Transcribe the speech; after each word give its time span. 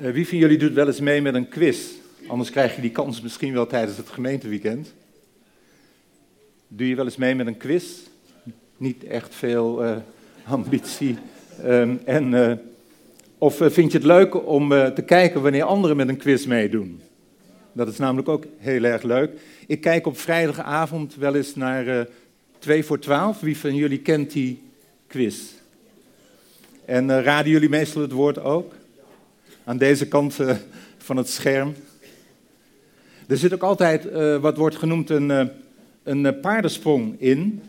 Uh, 0.00 0.10
wie 0.10 0.28
van 0.28 0.38
jullie 0.38 0.58
doet 0.58 0.72
wel 0.72 0.86
eens 0.86 1.00
mee 1.00 1.22
met 1.22 1.34
een 1.34 1.48
quiz? 1.48 1.78
Anders 2.26 2.50
krijg 2.50 2.74
je 2.74 2.80
die 2.80 2.90
kans 2.90 3.20
misschien 3.20 3.52
wel 3.52 3.66
tijdens 3.66 3.96
het 3.96 4.08
gemeenteweekend. 4.08 4.94
Doe 6.68 6.88
je 6.88 6.94
wel 6.94 7.04
eens 7.04 7.16
mee 7.16 7.34
met 7.34 7.46
een 7.46 7.56
quiz? 7.56 7.84
Niet 8.76 9.04
echt 9.04 9.34
veel 9.34 9.84
uh, 9.84 9.96
ambitie. 10.44 11.16
Um, 11.64 12.00
en, 12.04 12.32
uh, 12.32 12.52
of 13.38 13.56
vind 13.56 13.92
je 13.92 13.98
het 13.98 14.06
leuk 14.06 14.46
om 14.46 14.68
te 14.68 15.02
kijken 15.06 15.42
wanneer 15.42 15.64
anderen 15.64 15.96
met 15.96 16.08
een 16.08 16.16
quiz 16.16 16.46
meedoen? 16.46 17.00
Dat 17.72 17.88
is 17.88 17.98
namelijk 17.98 18.28
ook 18.28 18.44
heel 18.58 18.84
erg 18.84 19.02
leuk. 19.02 19.30
Ik 19.66 19.80
kijk 19.80 20.06
op 20.06 20.18
vrijdagavond 20.18 21.14
wel 21.14 21.34
eens 21.34 21.54
naar 21.54 22.06
2 22.58 22.84
voor 22.84 22.98
12. 22.98 23.40
Wie 23.40 23.56
van 23.56 23.74
jullie 23.74 24.00
kent 24.00 24.32
die 24.32 24.62
quiz? 25.06 25.40
En 26.84 27.22
raden 27.22 27.52
jullie 27.52 27.68
meestal 27.68 28.02
het 28.02 28.12
woord 28.12 28.38
ook? 28.38 28.78
Aan 29.70 29.78
deze 29.78 30.08
kant 30.08 30.38
uh, 30.38 30.54
van 30.98 31.16
het 31.16 31.28
scherm. 31.28 31.74
Er 33.26 33.36
zit 33.36 33.54
ook 33.54 33.62
altijd 33.62 34.06
uh, 34.06 34.36
wat 34.36 34.56
wordt 34.56 34.76
genoemd 34.76 35.10
een, 35.10 35.28
uh, 35.28 35.46
een 36.02 36.40
paardensprong 36.40 37.20
in. 37.20 37.62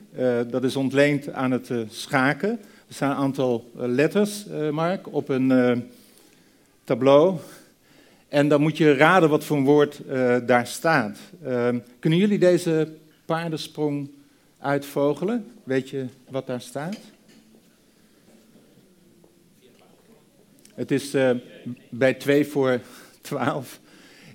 dat 0.50 0.64
is 0.64 0.76
ontleend 0.76 1.34
aan 1.34 1.52
het 1.52 1.72
schaken. 1.90 2.50
Er 2.88 2.94
staan 2.94 3.12
een 3.12 3.18
aantal 3.18 3.72
letters, 3.76 4.46
Mark, 4.72 5.14
op 5.14 5.30
een 5.30 5.84
tableau. 6.84 7.38
En 8.30 8.48
dan 8.48 8.62
moet 8.62 8.78
je 8.78 8.94
raden 8.94 9.30
wat 9.30 9.44
voor 9.44 9.58
een 9.58 9.64
woord 9.64 10.02
daar 10.46 10.68
staat. 10.68 11.18
kunnen 12.00 12.20
jullie 12.20 12.40
deze 12.40 12.94
paardensprong 13.26 14.10
uitvogelen? 14.60 15.46
Weet 15.64 15.90
je 15.90 16.06
wat 16.30 16.48
daar 16.48 16.62
staat? 16.62 16.98
Het 20.76 20.92
is 20.92 21.16
uh, 21.16 21.32
bij 21.90 22.14
2 22.14 22.46
voor 22.46 22.82
12 23.22 23.80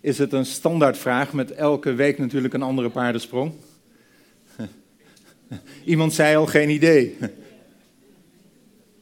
is 0.00 0.18
het 0.18 0.32
een 0.32 0.46
standaardvraag 0.46 1.32
met 1.32 1.52
elke 1.52 1.92
week 1.94 2.18
natuurlijk 2.18 2.54
een 2.54 2.62
andere 2.62 2.90
paardensprong. 2.90 3.52
Iemand 5.84 6.14
zei 6.14 6.36
al 6.36 6.46
geen 6.46 6.70
idee. 6.70 7.16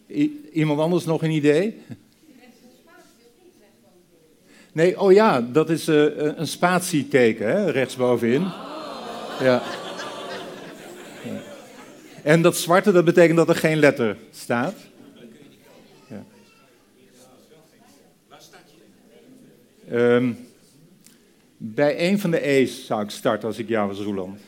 iemand 0.53 0.81
anders 0.81 1.05
nog 1.05 1.23
een 1.23 1.31
idee? 1.31 1.81
Nee, 4.73 5.01
oh 5.01 5.13
ja, 5.13 5.41
dat 5.41 5.71
is 5.71 5.89
uh, 5.89 6.17
een 6.17 6.47
spatieteken, 6.47 7.47
hè, 7.47 7.71
rechtsbovenin. 7.71 8.43
Ja. 9.41 9.63
En 12.23 12.43
dat 12.43 12.57
zwarte, 12.57 12.93
dat 12.93 13.05
betekent 13.05 13.37
dat 13.37 13.49
er 13.49 13.57
geen 13.57 13.79
letter 13.79 14.17
staat. 14.31 14.75
Um, 19.95 20.39
bij 21.57 22.09
een 22.09 22.19
van 22.19 22.31
de 22.31 22.47
E's 22.47 22.87
zou 22.87 23.03
ik 23.03 23.11
starten 23.11 23.49
als 23.49 23.59
ik 23.59 23.69
jou 23.69 23.89
was, 23.89 23.99
Roeland. 23.99 24.41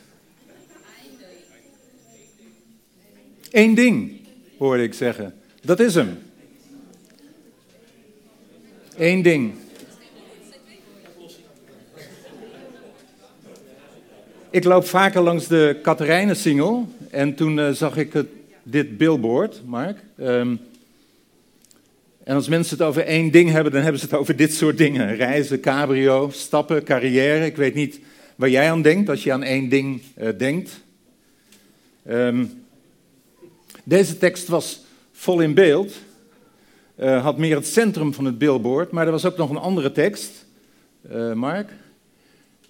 Eén 3.51 3.75
ding, 3.75 4.19
hoorde 4.57 4.83
ik 4.83 4.93
zeggen. 4.93 5.35
Dat 5.61 5.79
is 5.79 5.95
hem. 5.95 6.19
Eén 8.97 9.21
ding. 9.21 9.53
Ik 14.49 14.63
loop 14.63 14.85
vaker 14.85 15.21
langs 15.21 15.47
de 15.47 15.79
Katerijnen-singel 15.81 16.87
en 17.09 17.35
toen 17.35 17.57
uh, 17.57 17.69
zag 17.69 17.97
ik 17.97 18.13
het, 18.13 18.27
dit 18.63 18.97
billboard, 18.97 19.61
Mark. 19.65 19.97
Um, 20.19 20.59
en 22.27 22.35
als 22.35 22.47
mensen 22.47 22.77
het 22.77 22.87
over 22.87 23.05
één 23.05 23.31
ding 23.31 23.51
hebben, 23.51 23.71
dan 23.71 23.81
hebben 23.81 23.99
ze 23.99 24.05
het 24.05 24.15
over 24.15 24.35
dit 24.35 24.53
soort 24.53 24.77
dingen. 24.77 25.15
Reizen, 25.15 25.59
cabrio, 25.59 26.29
stappen, 26.29 26.83
carrière. 26.83 27.45
Ik 27.45 27.55
weet 27.55 27.73
niet 27.73 27.99
waar 28.35 28.49
jij 28.49 28.71
aan 28.71 28.81
denkt 28.81 29.09
als 29.09 29.23
je 29.23 29.33
aan 29.33 29.43
één 29.43 29.69
ding 29.69 30.01
uh, 30.17 30.29
denkt. 30.37 30.83
Um, 32.09 32.63
deze 33.83 34.17
tekst 34.17 34.47
was 34.47 34.81
vol 35.11 35.39
in 35.39 35.53
beeld. 35.53 35.93
Uh, 36.99 37.23
had 37.23 37.37
meer 37.37 37.55
het 37.55 37.67
centrum 37.67 38.13
van 38.13 38.25
het 38.25 38.37
billboard. 38.37 38.91
Maar 38.91 39.05
er 39.05 39.11
was 39.11 39.25
ook 39.25 39.37
nog 39.37 39.49
een 39.49 39.57
andere 39.57 39.91
tekst. 39.91 40.45
Uh, 41.11 41.33
Mark. 41.33 41.71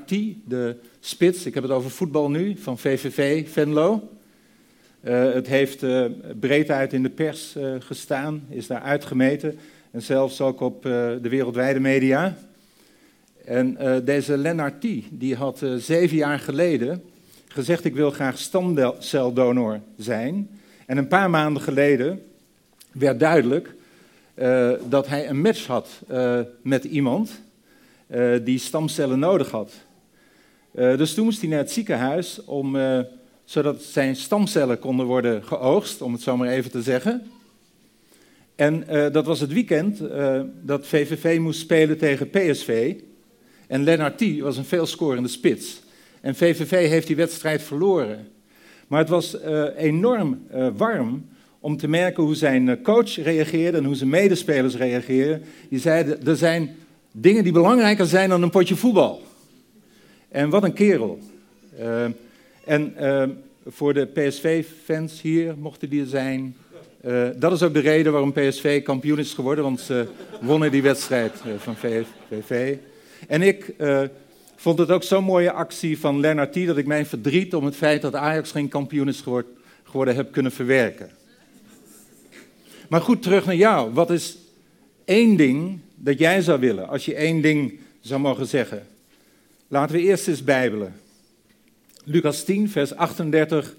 de 0.44 0.76
spits. 1.00 1.46
Ik 1.46 1.54
heb 1.54 1.62
het 1.62 1.72
over 1.72 1.90
voetbal 1.90 2.30
nu, 2.30 2.56
van 2.58 2.78
VVV 2.78 3.48
Venlo. 3.50 4.08
Uh, 5.04 5.32
het 5.32 5.46
heeft 5.46 5.84
breed 6.40 6.70
uit 6.70 6.92
in 6.92 7.02
de 7.02 7.10
pers 7.10 7.56
gestaan, 7.78 8.42
is 8.48 8.66
daar 8.66 8.80
uitgemeten. 8.80 9.58
En 9.90 10.02
zelfs 10.02 10.40
ook 10.40 10.60
op 10.60 10.82
de 10.82 11.28
wereldwijde 11.28 11.80
media. 11.80 12.36
En 13.44 13.78
deze 14.04 14.36
Lennart 14.36 14.82
die 15.10 15.34
had 15.34 15.62
zeven 15.76 16.16
jaar 16.16 16.38
geleden 16.38 17.02
gezegd, 17.48 17.84
ik 17.84 17.94
wil 17.94 18.10
graag 18.10 18.38
stamceldonor 18.38 19.80
zijn. 19.96 20.50
En 20.86 20.96
een 20.96 21.08
paar 21.08 21.30
maanden 21.30 21.62
geleden 21.62 22.22
werd 22.92 23.20
duidelijk 23.20 23.74
uh, 24.36 24.70
dat 24.88 25.06
hij 25.06 25.28
een 25.28 25.40
match 25.40 25.66
had 25.66 25.88
uh, 26.10 26.40
met 26.62 26.84
iemand 26.84 27.30
uh, 28.10 28.34
die 28.44 28.58
stamcellen 28.58 29.18
nodig 29.18 29.50
had. 29.50 29.72
dus 30.72 31.14
toen 31.14 31.24
moest 31.24 31.40
hij 31.40 31.48
naar 31.48 31.58
het 31.58 31.70
ziekenhuis 31.70 32.44
om, 32.44 32.76
zodat 33.44 33.82
zijn 33.82 34.16
stamcellen 34.16 34.78
konden 34.78 35.06
worden 35.06 35.44
geoogst, 35.44 36.02
om 36.02 36.12
het 36.12 36.22
zo 36.22 36.36
maar 36.36 36.48
even 36.48 36.70
te 36.70 36.82
zeggen. 36.82 37.30
En 38.54 38.86
dat 39.12 39.26
was 39.26 39.40
het 39.40 39.52
weekend 39.52 40.00
dat 40.62 40.86
VVV 40.86 41.38
moest 41.38 41.60
spelen 41.60 41.98
tegen 41.98 42.30
PSV. 42.30 42.94
En 43.66 43.84
Lennart 43.84 44.40
was 44.40 44.56
een 44.56 44.64
veelscorende 44.64 45.28
spits. 45.28 45.80
En 46.20 46.34
VVV 46.34 46.88
heeft 46.88 47.06
die 47.06 47.16
wedstrijd 47.16 47.62
verloren. 47.62 48.28
Maar 48.86 49.00
het 49.00 49.08
was 49.08 49.36
enorm 49.76 50.46
warm 50.76 51.24
om 51.66 51.76
te 51.76 51.88
merken 51.88 52.22
hoe 52.22 52.34
zijn 52.34 52.68
eh, 52.68 52.82
coach 52.82 53.16
reageerde 53.16 53.78
en 53.78 53.84
hoe 53.84 53.94
zijn 53.94 54.10
medespelers 54.10 54.76
reageerden. 54.76 55.42
Die 55.68 55.78
zeiden, 55.78 56.26
er 56.26 56.36
zijn 56.36 56.76
dingen 57.12 57.42
die 57.42 57.52
belangrijker 57.52 58.06
zijn 58.06 58.28
dan 58.28 58.42
een 58.42 58.50
potje 58.50 58.76
voetbal. 58.76 59.22
En 60.28 60.50
wat 60.50 60.62
een 60.62 60.72
kerel. 60.72 61.18
Uh, 61.80 62.04
en 62.64 62.94
uh, 63.00 63.22
voor 63.66 63.94
de 63.94 64.06
PSV-fans 64.06 65.22
hier, 65.22 65.54
mochten 65.58 65.88
die 65.88 66.00
er 66.00 66.06
zijn, 66.06 66.56
dat 67.36 67.52
is 67.52 67.62
ook 67.62 67.74
de 67.74 67.80
reden 67.80 68.12
waarom 68.12 68.32
PSV 68.32 68.82
kampioen 68.82 69.18
is 69.18 69.34
geworden, 69.34 69.64
want 69.64 69.80
ze 69.80 70.06
wonnen 70.40 70.70
die 70.70 70.82
wedstrijd 70.82 71.32
van 71.56 71.76
VV. 72.28 72.76
En 73.28 73.42
ik 73.42 73.74
vond 74.56 74.78
het 74.78 74.90
ook 74.90 75.02
zo'n 75.02 75.24
mooie 75.24 75.52
actie 75.52 75.98
van 75.98 76.20
Lennart 76.20 76.52
T. 76.52 76.66
dat 76.66 76.76
ik 76.76 76.86
mijn 76.86 77.06
verdriet 77.06 77.54
om 77.54 77.64
het 77.64 77.76
feit 77.76 78.02
dat 78.02 78.14
Ajax 78.14 78.50
geen 78.50 78.68
kampioen 78.68 79.08
is 79.08 79.24
geworden 79.84 80.14
heb 80.16 80.32
kunnen 80.32 80.52
verwerken. 80.52 81.10
Maar 82.88 83.00
goed, 83.00 83.22
terug 83.22 83.46
naar 83.46 83.56
jou. 83.56 83.92
Wat 83.92 84.10
is 84.10 84.36
één 85.04 85.36
ding 85.36 85.78
dat 85.94 86.18
jij 86.18 86.40
zou 86.40 86.60
willen, 86.60 86.88
als 86.88 87.04
je 87.04 87.14
één 87.14 87.40
ding 87.40 87.78
zou 88.00 88.20
mogen 88.20 88.46
zeggen? 88.46 88.86
Laten 89.68 89.96
we 89.96 90.02
eerst 90.02 90.28
eens 90.28 90.44
bijbelen. 90.44 90.94
Lucas 92.04 92.44
10, 92.44 92.70
vers 92.70 92.94
38 92.94 93.74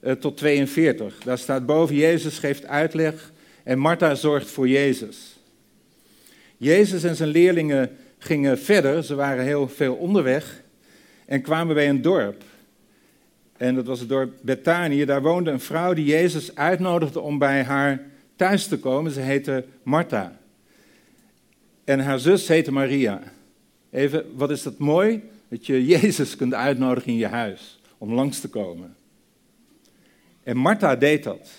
uh, 0.00 0.12
tot 0.12 0.36
42. 0.36 1.18
Daar 1.24 1.38
staat 1.38 1.66
boven, 1.66 1.94
Jezus 1.94 2.38
geeft 2.38 2.66
uitleg 2.66 3.32
en 3.62 3.78
Martha 3.78 4.14
zorgt 4.14 4.50
voor 4.50 4.68
Jezus. 4.68 5.38
Jezus 6.56 7.04
en 7.04 7.16
zijn 7.16 7.28
leerlingen 7.28 7.96
gingen 8.18 8.58
verder, 8.58 9.04
ze 9.04 9.14
waren 9.14 9.44
heel 9.44 9.68
veel 9.68 9.94
onderweg 9.94 10.62
en 11.26 11.42
kwamen 11.42 11.74
bij 11.74 11.88
een 11.88 12.02
dorp. 12.02 12.42
En 13.56 13.74
dat 13.74 13.86
was 13.86 14.00
het 14.00 14.08
dorp 14.08 14.32
Bethanië. 14.40 15.04
Daar 15.04 15.22
woonde 15.22 15.50
een 15.50 15.60
vrouw 15.60 15.94
die 15.94 16.04
Jezus 16.04 16.54
uitnodigde 16.54 17.20
om 17.20 17.38
bij 17.38 17.62
haar 17.62 18.00
thuis 18.38 18.66
te 18.66 18.78
komen. 18.78 19.12
Ze 19.12 19.20
heette 19.20 19.64
Martha. 19.82 20.38
En 21.84 22.00
haar 22.00 22.18
zus 22.18 22.48
heette 22.48 22.72
Maria. 22.72 23.22
Even, 23.90 24.24
wat 24.34 24.50
is 24.50 24.62
dat 24.62 24.78
mooi? 24.78 25.22
Dat 25.48 25.66
je 25.66 25.86
Jezus 25.96 26.36
kunt 26.36 26.54
uitnodigen 26.54 27.12
in 27.12 27.18
je 27.18 27.26
huis 27.26 27.80
om 27.98 28.12
langs 28.12 28.40
te 28.40 28.48
komen. 28.48 28.96
En 30.42 30.56
Martha 30.56 30.96
deed 30.96 31.24
dat. 31.24 31.50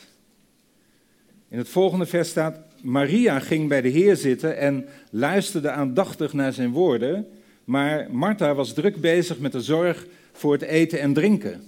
In 1.48 1.58
het 1.58 1.70
volgende 1.70 2.06
vers 2.06 2.30
staat: 2.30 2.60
Maria 2.82 3.40
ging 3.40 3.68
bij 3.68 3.82
de 3.82 3.90
Heer 3.90 4.16
zitten 4.16 4.58
en 4.58 4.88
luisterde 5.12 5.70
aandachtig 5.70 6.34
naar 6.34 6.54
zijn 6.54 6.72
woorden, 6.72 7.28
maar 7.64 8.12
Martha 8.12 8.54
was 8.54 8.74
druk 8.74 9.02
bezig 9.02 9.40
met 9.40 9.52
de 9.52 9.62
zorg 9.62 10.06
voor 10.32 10.54
het 10.54 10.62
eten 10.62 11.00
en 11.00 11.14
drinken. 11.14 11.64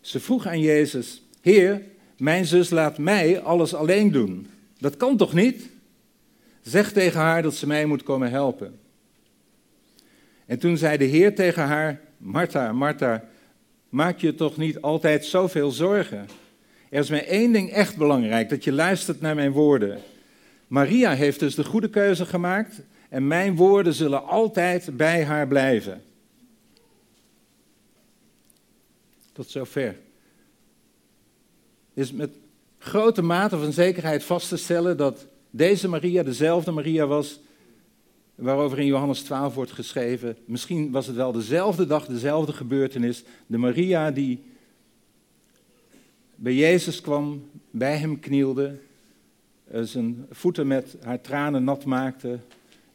Ze 0.00 0.20
vroeg 0.20 0.46
aan 0.46 0.60
Jezus: 0.60 1.22
Heer, 1.40 1.82
mijn 2.18 2.46
zus 2.46 2.70
laat 2.70 2.98
mij 2.98 3.40
alles 3.40 3.74
alleen 3.74 4.10
doen. 4.12 4.46
Dat 4.78 4.96
kan 4.96 5.16
toch 5.16 5.32
niet? 5.32 5.68
Zeg 6.62 6.92
tegen 6.92 7.20
haar 7.20 7.42
dat 7.42 7.54
ze 7.54 7.66
mij 7.66 7.86
moet 7.86 8.02
komen 8.02 8.30
helpen. 8.30 8.78
En 10.46 10.58
toen 10.58 10.76
zei 10.76 10.96
de 10.96 11.04
Heer 11.04 11.34
tegen 11.34 11.62
haar: 11.62 12.00
Martha, 12.16 12.72
Martha, 12.72 13.24
maak 13.88 14.18
je 14.18 14.34
toch 14.34 14.56
niet 14.56 14.80
altijd 14.80 15.24
zoveel 15.24 15.70
zorgen? 15.70 16.28
Er 16.90 16.98
is 16.98 17.10
mij 17.10 17.26
één 17.26 17.52
ding 17.52 17.70
echt 17.70 17.96
belangrijk: 17.96 18.48
dat 18.48 18.64
je 18.64 18.72
luistert 18.72 19.20
naar 19.20 19.34
mijn 19.34 19.52
woorden. 19.52 19.98
Maria 20.66 21.14
heeft 21.14 21.40
dus 21.40 21.54
de 21.54 21.64
goede 21.64 21.90
keuze 21.90 22.26
gemaakt 22.26 22.80
en 23.08 23.26
mijn 23.26 23.56
woorden 23.56 23.94
zullen 23.94 24.26
altijd 24.26 24.96
bij 24.96 25.24
haar 25.24 25.48
blijven. 25.48 26.02
Tot 29.32 29.50
zover. 29.50 29.96
Is 31.98 32.12
met 32.12 32.30
grote 32.78 33.22
mate 33.22 33.58
van 33.58 33.72
zekerheid 33.72 34.24
vast 34.24 34.48
te 34.48 34.56
stellen 34.56 34.96
dat 34.96 35.26
deze 35.50 35.88
Maria 35.88 36.22
dezelfde 36.22 36.70
Maria 36.70 37.06
was 37.06 37.40
waarover 38.34 38.78
in 38.78 38.86
Johannes 38.86 39.22
12 39.22 39.54
wordt 39.54 39.72
geschreven. 39.72 40.36
Misschien 40.44 40.90
was 40.90 41.06
het 41.06 41.16
wel 41.16 41.32
dezelfde 41.32 41.86
dag, 41.86 42.06
dezelfde 42.06 42.52
gebeurtenis. 42.52 43.24
De 43.46 43.58
Maria 43.58 44.10
die 44.10 44.42
bij 46.34 46.54
Jezus 46.54 47.00
kwam, 47.00 47.50
bij 47.70 47.96
hem 47.96 48.20
knielde, 48.20 48.78
eh, 49.64 49.82
zijn 49.82 50.26
voeten 50.30 50.66
met 50.66 50.96
haar 51.02 51.20
tranen 51.20 51.64
nat 51.64 51.84
maakte 51.84 52.38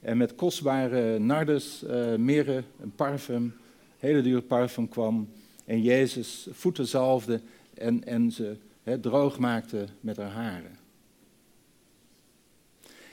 en 0.01 0.17
met 0.17 0.35
kostbare 0.35 1.19
nardes, 1.19 1.83
uh, 1.87 2.11
een 2.11 2.93
parfum, 2.95 3.53
hele 3.99 4.21
dure 4.21 4.41
parfum 4.41 4.89
kwam 4.89 5.29
en 5.65 5.81
Jezus 5.81 6.47
voeten 6.51 6.87
zalfde 6.87 7.41
en, 7.73 8.03
en 8.03 8.31
ze 8.31 8.55
droog 9.01 9.39
maakte 9.39 9.85
met 9.99 10.17
haar 10.17 10.31
haren. 10.31 10.77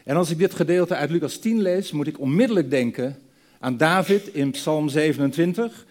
En 0.04 0.16
als 0.16 0.30
ik 0.30 0.38
dit 0.38 0.54
gedeelte 0.54 0.94
uit 0.94 1.10
Lucas 1.10 1.38
10 1.38 1.60
lees, 1.60 1.92
moet 1.92 2.06
ik 2.06 2.20
onmiddellijk 2.20 2.70
denken 2.70 3.18
aan 3.58 3.76
David 3.76 4.26
in 4.26 4.50
Psalm 4.50 4.88
27. 4.88 5.86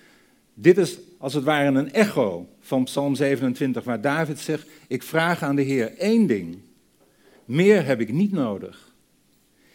Dit 0.54 0.78
is 0.78 0.98
als 1.18 1.34
het 1.34 1.44
ware 1.44 1.78
een 1.78 1.94
echo 1.94 2.48
van 2.60 2.84
Psalm 2.84 3.16
27, 3.16 3.84
waar 3.84 4.02
David 4.02 4.40
zegt: 4.40 4.68
Ik 4.88 5.04
vraag 5.04 5.44
aan 5.44 5.56
de 5.56 5.62
Heer 5.62 5.98
één 5.98 6.28
ding. 6.28 6.58
Meer 7.46 7.86
heb 7.86 8.00
ik 8.00 8.12
niet 8.12 8.31
nodig. 8.31 8.94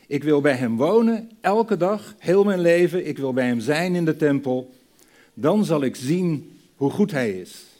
Ik 0.06 0.24
wil 0.24 0.40
bij 0.40 0.54
Hem 0.54 0.76
wonen, 0.76 1.30
elke 1.40 1.76
dag, 1.76 2.14
heel 2.18 2.44
mijn 2.44 2.60
leven. 2.60 3.06
Ik 3.06 3.18
wil 3.18 3.32
bij 3.32 3.46
Hem 3.46 3.60
zijn 3.60 3.94
in 3.94 4.04
de 4.04 4.16
tempel. 4.16 4.74
Dan 5.34 5.64
zal 5.64 5.82
ik 5.82 5.96
zien 5.96 6.58
hoe 6.76 6.90
goed 6.90 7.10
Hij 7.10 7.30
is. 7.30 7.73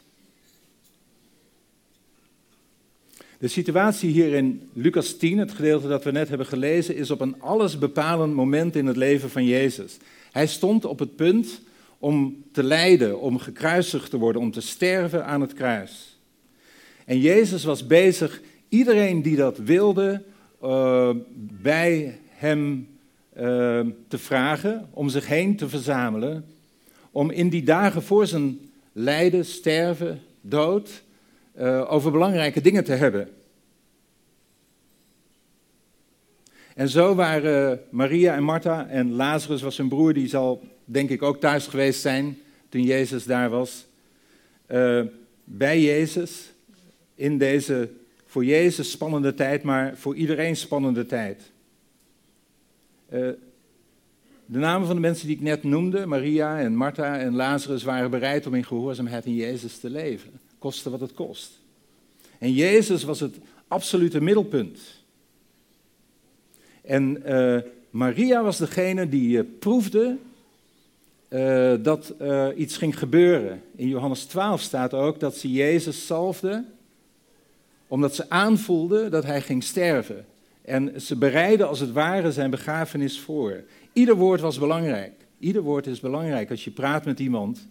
De 3.39 3.49
situatie 3.49 4.11
hier 4.11 4.33
in 4.33 4.69
Lucas 4.73 5.17
10, 5.17 5.39
het 5.39 5.53
gedeelte 5.53 5.89
dat 5.89 6.05
we 6.05 6.11
net 6.11 6.29
hebben 6.29 6.47
gelezen, 6.47 6.97
is 6.97 7.11
op 7.11 7.21
een 7.21 7.41
allesbepalend 7.41 8.35
moment 8.35 8.77
in 8.77 8.87
het 8.87 8.97
leven 8.97 9.31
van 9.31 9.45
Jezus. 9.45 9.97
Hij 10.33 10.47
stond 10.47 10.85
op 10.85 10.99
het 10.99 11.17
punt 11.17 11.61
om 11.99 12.45
te 12.53 12.63
lijden, 12.63 13.21
om 13.21 13.39
gekruisigd 13.39 14.11
te 14.11 14.19
worden, 14.19 14.43
om 14.43 14.51
te 14.51 14.61
sterven 14.61 15.27
aan 15.27 15.41
het 15.41 15.53
kruis. 15.53 16.19
En 17.05 17.21
Jezus 17.21 17.65
was 17.65 17.87
bezig 17.87 18.41
iedereen 18.69 19.23
die 19.23 19.37
dat 19.37 19.59
wilde 19.59 20.23
uh, 20.63 21.11
bij 21.63 22.19
hem 22.29 22.89
uh, 23.37 23.43
te 24.09 24.19
vragen, 24.19 24.89
om 24.91 25.09
zich 25.09 25.27
heen 25.27 25.57
te 25.57 25.69
verzamelen, 25.69 26.45
om 27.11 27.31
in 27.31 27.49
die 27.49 27.63
dagen 27.63 28.03
voor 28.03 28.27
zijn 28.27 28.59
lijden, 28.93 29.45
sterven, 29.45 30.21
dood, 30.41 31.03
uh, 31.59 31.93
over 31.93 32.11
belangrijke 32.11 32.61
dingen 32.61 32.85
te 32.85 32.93
hebben. 32.93 33.29
En 36.75 36.89
zo 36.89 37.15
waren 37.15 37.81
Maria 37.91 38.35
en 38.35 38.43
Martha 38.43 38.87
en 38.89 39.13
Lazarus 39.13 39.63
was 39.63 39.75
zijn 39.75 39.89
broer, 39.89 40.13
die 40.13 40.29
zal 40.29 40.63
denk 40.85 41.11
ik 41.11 41.23
ook 41.23 41.41
thuis 41.41 41.67
geweest 41.67 42.01
zijn 42.01 42.39
toen 42.69 42.83
Jezus 42.83 43.25
daar 43.25 43.51
was. 43.51 43.87
Uh, 44.71 45.03
bij 45.45 45.81
Jezus 45.81 46.53
in 47.15 47.39
deze 47.39 47.91
voor 48.27 48.45
Jezus 48.45 48.91
spannende 48.91 49.35
tijd, 49.35 49.63
maar 49.63 49.97
voor 49.97 50.15
iedereen 50.15 50.57
spannende 50.57 51.07
tijd. 51.07 51.43
Uh, 53.13 53.29
de 54.47 54.59
namen 54.59 54.87
van 54.87 54.97
de 54.97 55.03
mensen 55.03 55.27
die 55.27 55.37
ik 55.37 55.43
net 55.43 55.63
noemde, 55.63 56.07
Maria 56.07 56.59
en 56.59 56.77
Martha 56.77 57.19
en 57.19 57.35
Lazarus, 57.35 57.83
waren 57.83 58.11
bereid 58.11 58.47
om 58.47 58.55
in 58.55 58.65
gehoorzaamheid 58.65 59.25
in 59.25 59.35
Jezus 59.35 59.79
te 59.79 59.91
leven 59.91 60.41
koste 60.65 60.91
wat 60.91 61.01
het 61.01 61.15
kost. 61.15 61.61
En 62.39 62.53
Jezus 62.53 63.03
was 63.03 63.21
het 63.21 63.37
absolute 63.69 64.21
middelpunt. 64.21 64.81
En 66.83 67.23
uh, 67.27 67.59
Maria 67.91 68.43
was 68.43 68.59
degene 68.59 69.09
die 69.09 69.39
uh, 69.39 69.45
proefde 69.59 70.17
uh, 71.29 71.75
dat 71.83 72.15
iets 72.57 72.77
ging 72.77 72.99
gebeuren. 72.99 73.63
In 73.77 73.89
Johannes 73.89 74.25
12 74.25 74.61
staat 74.61 74.95
ook 74.95 75.21
dat 75.21 75.37
ze 75.37 75.53
Jezus 75.53 76.07
salfde, 76.07 76.65
omdat 77.87 78.15
ze 78.15 78.31
aanvoelde 78.31 79.09
dat 79.09 79.25
hij 79.25 79.41
ging 79.41 79.63
sterven. 79.63 80.27
En 80.63 81.01
ze 81.01 81.17
bereidde 81.17 81.65
als 81.65 81.81
het 81.81 81.93
ware 81.93 82.33
zijn 82.33 82.51
begrafenis 82.51 83.21
voor. 83.21 83.65
Ieder 83.93 84.15
woord 84.15 84.41
was 84.41 84.59
belangrijk. 84.59 85.13
Ieder 85.39 85.63
woord 85.63 85.87
is 85.87 86.01
belangrijk 86.01 86.51
als 86.51 86.65
je 86.65 86.71
praat 86.71 87.05
met 87.05 87.21
iemand 87.21 87.67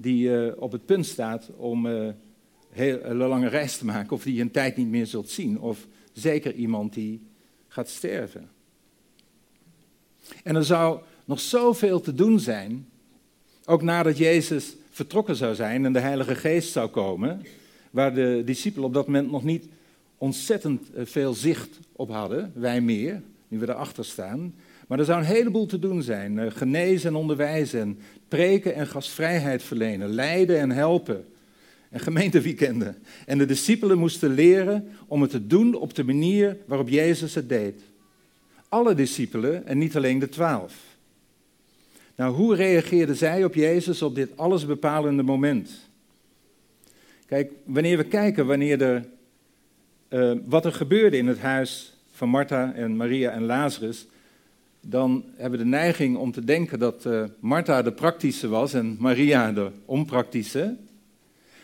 die 0.00 0.28
uh, 0.28 0.52
op 0.56 0.72
het 0.72 0.86
punt 0.86 1.06
staat 1.06 1.50
om 1.56 1.86
uh, 1.86 2.08
heel, 2.70 3.04
een 3.04 3.16
lange 3.16 3.48
reis 3.48 3.78
te 3.78 3.84
maken, 3.84 4.12
of 4.12 4.22
die 4.22 4.34
je 4.34 4.40
een 4.40 4.50
tijd 4.50 4.76
niet 4.76 4.88
meer 4.88 5.06
zult 5.06 5.28
zien, 5.28 5.60
of 5.60 5.86
zeker 6.12 6.54
iemand 6.54 6.94
die 6.94 7.22
gaat 7.68 7.88
sterven. 7.88 8.48
En 10.42 10.56
er 10.56 10.64
zou 10.64 11.00
nog 11.24 11.40
zoveel 11.40 12.00
te 12.00 12.14
doen 12.14 12.40
zijn, 12.40 12.88
ook 13.64 13.82
nadat 13.82 14.18
Jezus 14.18 14.76
vertrokken 14.90 15.36
zou 15.36 15.54
zijn 15.54 15.84
en 15.84 15.92
de 15.92 16.00
Heilige 16.00 16.34
Geest 16.34 16.72
zou 16.72 16.88
komen, 16.88 17.42
waar 17.90 18.14
de 18.14 18.42
discipelen 18.44 18.86
op 18.86 18.94
dat 18.94 19.06
moment 19.06 19.30
nog 19.30 19.44
niet 19.44 19.68
ontzettend 20.18 20.92
eh, 20.92 21.06
veel 21.06 21.34
zicht 21.34 21.78
op 21.92 22.10
hadden, 22.10 22.52
wij 22.54 22.80
meer, 22.80 23.22
nu 23.48 23.58
we 23.58 23.68
erachter 23.68 24.04
staan. 24.04 24.54
Maar 24.88 24.98
er 24.98 25.04
zou 25.04 25.18
een 25.18 25.26
heleboel 25.26 25.66
te 25.66 25.78
doen 25.78 26.02
zijn. 26.02 26.52
Genezen 26.52 27.08
en 27.10 27.16
onderwijzen, 27.16 27.98
preken 28.28 28.74
en 28.74 28.86
gastvrijheid 28.86 29.62
verlenen, 29.62 30.08
leiden 30.08 30.58
en 30.58 30.70
helpen. 30.70 31.24
En 31.90 32.00
gemeenteweekenden. 32.00 32.96
En 33.26 33.38
de 33.38 33.46
discipelen 33.46 33.98
moesten 33.98 34.30
leren 34.30 34.88
om 35.06 35.22
het 35.22 35.30
te 35.30 35.46
doen 35.46 35.74
op 35.74 35.94
de 35.94 36.04
manier 36.04 36.56
waarop 36.66 36.88
Jezus 36.88 37.34
het 37.34 37.48
deed. 37.48 37.80
Alle 38.68 38.94
discipelen 38.94 39.66
en 39.66 39.78
niet 39.78 39.96
alleen 39.96 40.18
de 40.18 40.28
twaalf. 40.28 40.74
Nou, 42.16 42.34
hoe 42.34 42.54
reageerden 42.54 43.16
zij 43.16 43.44
op 43.44 43.54
Jezus 43.54 44.02
op 44.02 44.14
dit 44.14 44.36
allesbepalende 44.36 45.22
moment? 45.22 45.70
Kijk, 47.26 47.52
wanneer 47.64 47.96
we 47.96 48.04
kijken 48.04 48.46
wanneer 48.46 48.82
er, 48.82 49.04
uh, 50.08 50.38
wat 50.44 50.64
er 50.64 50.72
gebeurde 50.72 51.16
in 51.16 51.26
het 51.26 51.38
huis 51.38 51.92
van 52.12 52.28
Martha 52.28 52.72
en 52.74 52.96
Maria 52.96 53.30
en 53.30 53.44
Lazarus, 53.44 54.06
dan 54.80 55.24
hebben 55.36 55.58
we 55.58 55.64
de 55.64 55.70
neiging 55.70 56.16
om 56.16 56.32
te 56.32 56.44
denken 56.44 56.78
dat 56.78 57.04
uh, 57.04 57.24
Martha 57.40 57.82
de 57.82 57.92
praktische 57.92 58.48
was 58.48 58.74
en 58.74 58.96
Maria 58.98 59.52
de 59.52 59.70
onpraktische. 59.84 60.76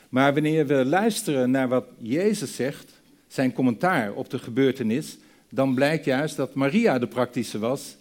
Maar 0.09 0.35
wanneer 0.35 0.67
we 0.67 0.85
luisteren 0.85 1.51
naar 1.51 1.69
wat 1.69 1.87
Jezus 1.99 2.55
zegt, 2.55 3.01
zijn 3.27 3.53
commentaar 3.53 4.13
op 4.13 4.31
de 4.31 4.39
gebeurtenis, 4.39 5.19
dan 5.51 5.75
blijkt 5.75 6.05
juist 6.05 6.37
dat 6.37 6.55
Maria 6.55 6.99
de 6.99 7.09
praktische 7.09 7.59
was 7.59 7.97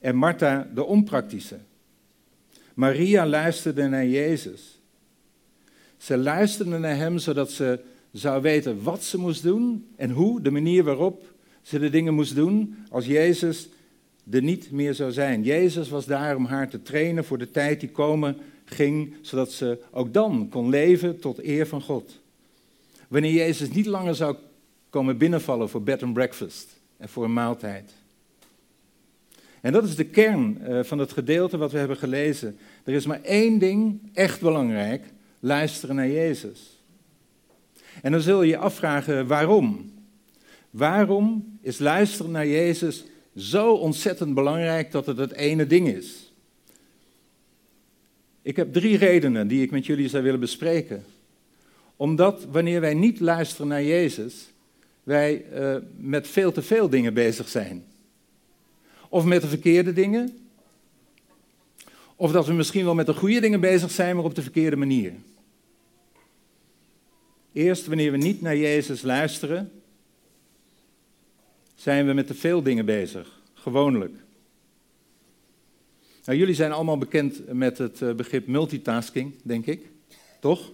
en 0.00 0.16
Martha 0.16 0.68
de 0.74 0.84
onpraktische. 0.84 1.58
Maria 2.74 3.26
luisterde 3.26 3.88
naar 3.88 4.06
Jezus. 4.06 4.78
Ze 5.96 6.16
luisterde 6.16 6.78
naar 6.78 6.96
hem 6.96 7.18
zodat 7.18 7.50
ze 7.50 7.80
zou 8.12 8.42
weten 8.42 8.82
wat 8.82 9.02
ze 9.02 9.18
moest 9.18 9.42
doen 9.42 9.86
en 9.96 10.10
hoe, 10.10 10.40
de 10.40 10.50
manier 10.50 10.84
waarop 10.84 11.32
ze 11.62 11.78
de 11.78 11.90
dingen 11.90 12.14
moest 12.14 12.34
doen 12.34 12.76
als 12.90 13.06
Jezus 13.06 13.68
er 14.30 14.42
niet 14.42 14.70
meer 14.70 14.94
zou 14.94 15.12
zijn. 15.12 15.42
Jezus 15.42 15.88
was 15.88 16.06
daar 16.06 16.36
om 16.36 16.44
haar 16.44 16.68
te 16.68 16.82
trainen 16.82 17.24
voor 17.24 17.38
de 17.38 17.50
tijd 17.50 17.80
die 17.80 17.88
komen 17.88 18.36
ging, 18.64 19.14
zodat 19.20 19.52
ze 19.52 19.78
ook 19.90 20.12
dan 20.12 20.48
kon 20.50 20.68
leven 20.68 21.20
tot 21.20 21.44
eer 21.44 21.66
van 21.66 21.82
God. 21.82 22.20
Wanneer 23.08 23.32
Jezus 23.32 23.70
niet 23.70 23.86
langer 23.86 24.14
zou 24.14 24.36
komen 24.90 25.18
binnenvallen 25.18 25.68
voor 25.68 25.82
bed 25.82 26.02
and 26.02 26.12
breakfast 26.12 26.80
en 26.96 27.08
voor 27.08 27.24
een 27.24 27.32
maaltijd. 27.32 27.92
En 29.60 29.72
dat 29.72 29.84
is 29.84 29.96
de 29.96 30.04
kern 30.04 30.58
uh, 30.60 30.82
van 30.82 30.98
het 30.98 31.12
gedeelte 31.12 31.56
wat 31.56 31.72
we 31.72 31.78
hebben 31.78 31.96
gelezen. 31.96 32.56
Er 32.84 32.94
is 32.94 33.06
maar 33.06 33.22
één 33.22 33.58
ding 33.58 34.10
echt 34.12 34.40
belangrijk: 34.40 35.04
luisteren 35.40 35.96
naar 35.96 36.08
Jezus. 36.08 36.82
En 38.02 38.12
dan 38.12 38.20
zul 38.20 38.42
je 38.42 38.48
je 38.48 38.56
afvragen 38.56 39.26
waarom. 39.26 39.92
Waarom 40.70 41.58
is 41.60 41.78
luisteren 41.78 42.30
naar 42.30 42.46
Jezus 42.46 43.04
zo 43.36 43.72
ontzettend 43.72 44.34
belangrijk 44.34 44.90
dat 44.90 45.06
het 45.06 45.16
het 45.16 45.32
ene 45.32 45.66
ding 45.66 45.88
is? 45.88 46.32
Ik 48.42 48.56
heb 48.56 48.72
drie 48.72 48.96
redenen 48.96 49.48
die 49.48 49.62
ik 49.62 49.70
met 49.70 49.86
jullie 49.86 50.08
zou 50.08 50.22
willen 50.22 50.40
bespreken. 50.40 51.04
Omdat 51.96 52.46
wanneer 52.50 52.80
wij 52.80 52.94
niet 52.94 53.20
luisteren 53.20 53.68
naar 53.68 53.82
Jezus, 53.82 54.52
wij 55.02 55.44
uh, 55.54 55.76
met 55.96 56.28
veel 56.28 56.52
te 56.52 56.62
veel 56.62 56.88
dingen 56.88 57.14
bezig 57.14 57.48
zijn. 57.48 57.84
Of 59.08 59.24
met 59.24 59.42
de 59.42 59.48
verkeerde 59.48 59.92
dingen. 59.92 60.38
Of 62.16 62.32
dat 62.32 62.46
we 62.46 62.52
misschien 62.52 62.84
wel 62.84 62.94
met 62.94 63.06
de 63.06 63.14
goede 63.14 63.40
dingen 63.40 63.60
bezig 63.60 63.90
zijn, 63.90 64.16
maar 64.16 64.24
op 64.24 64.34
de 64.34 64.42
verkeerde 64.42 64.76
manier. 64.76 65.12
Eerst 67.52 67.86
wanneer 67.86 68.10
we 68.10 68.16
niet 68.16 68.40
naar 68.40 68.56
Jezus 68.56 69.02
luisteren, 69.02 69.70
zijn 71.74 72.06
we 72.06 72.12
met 72.12 72.26
te 72.26 72.34
veel 72.34 72.62
dingen 72.62 72.84
bezig, 72.84 73.40
gewoonlijk. 73.54 74.14
Nou, 76.24 76.38
jullie 76.38 76.54
zijn 76.54 76.72
allemaal 76.72 76.98
bekend 76.98 77.52
met 77.52 77.78
het 77.78 78.02
eh, 78.02 78.14
begrip 78.14 78.46
multitasking, 78.46 79.34
denk 79.42 79.66
ik, 79.66 79.90
toch? 80.40 80.72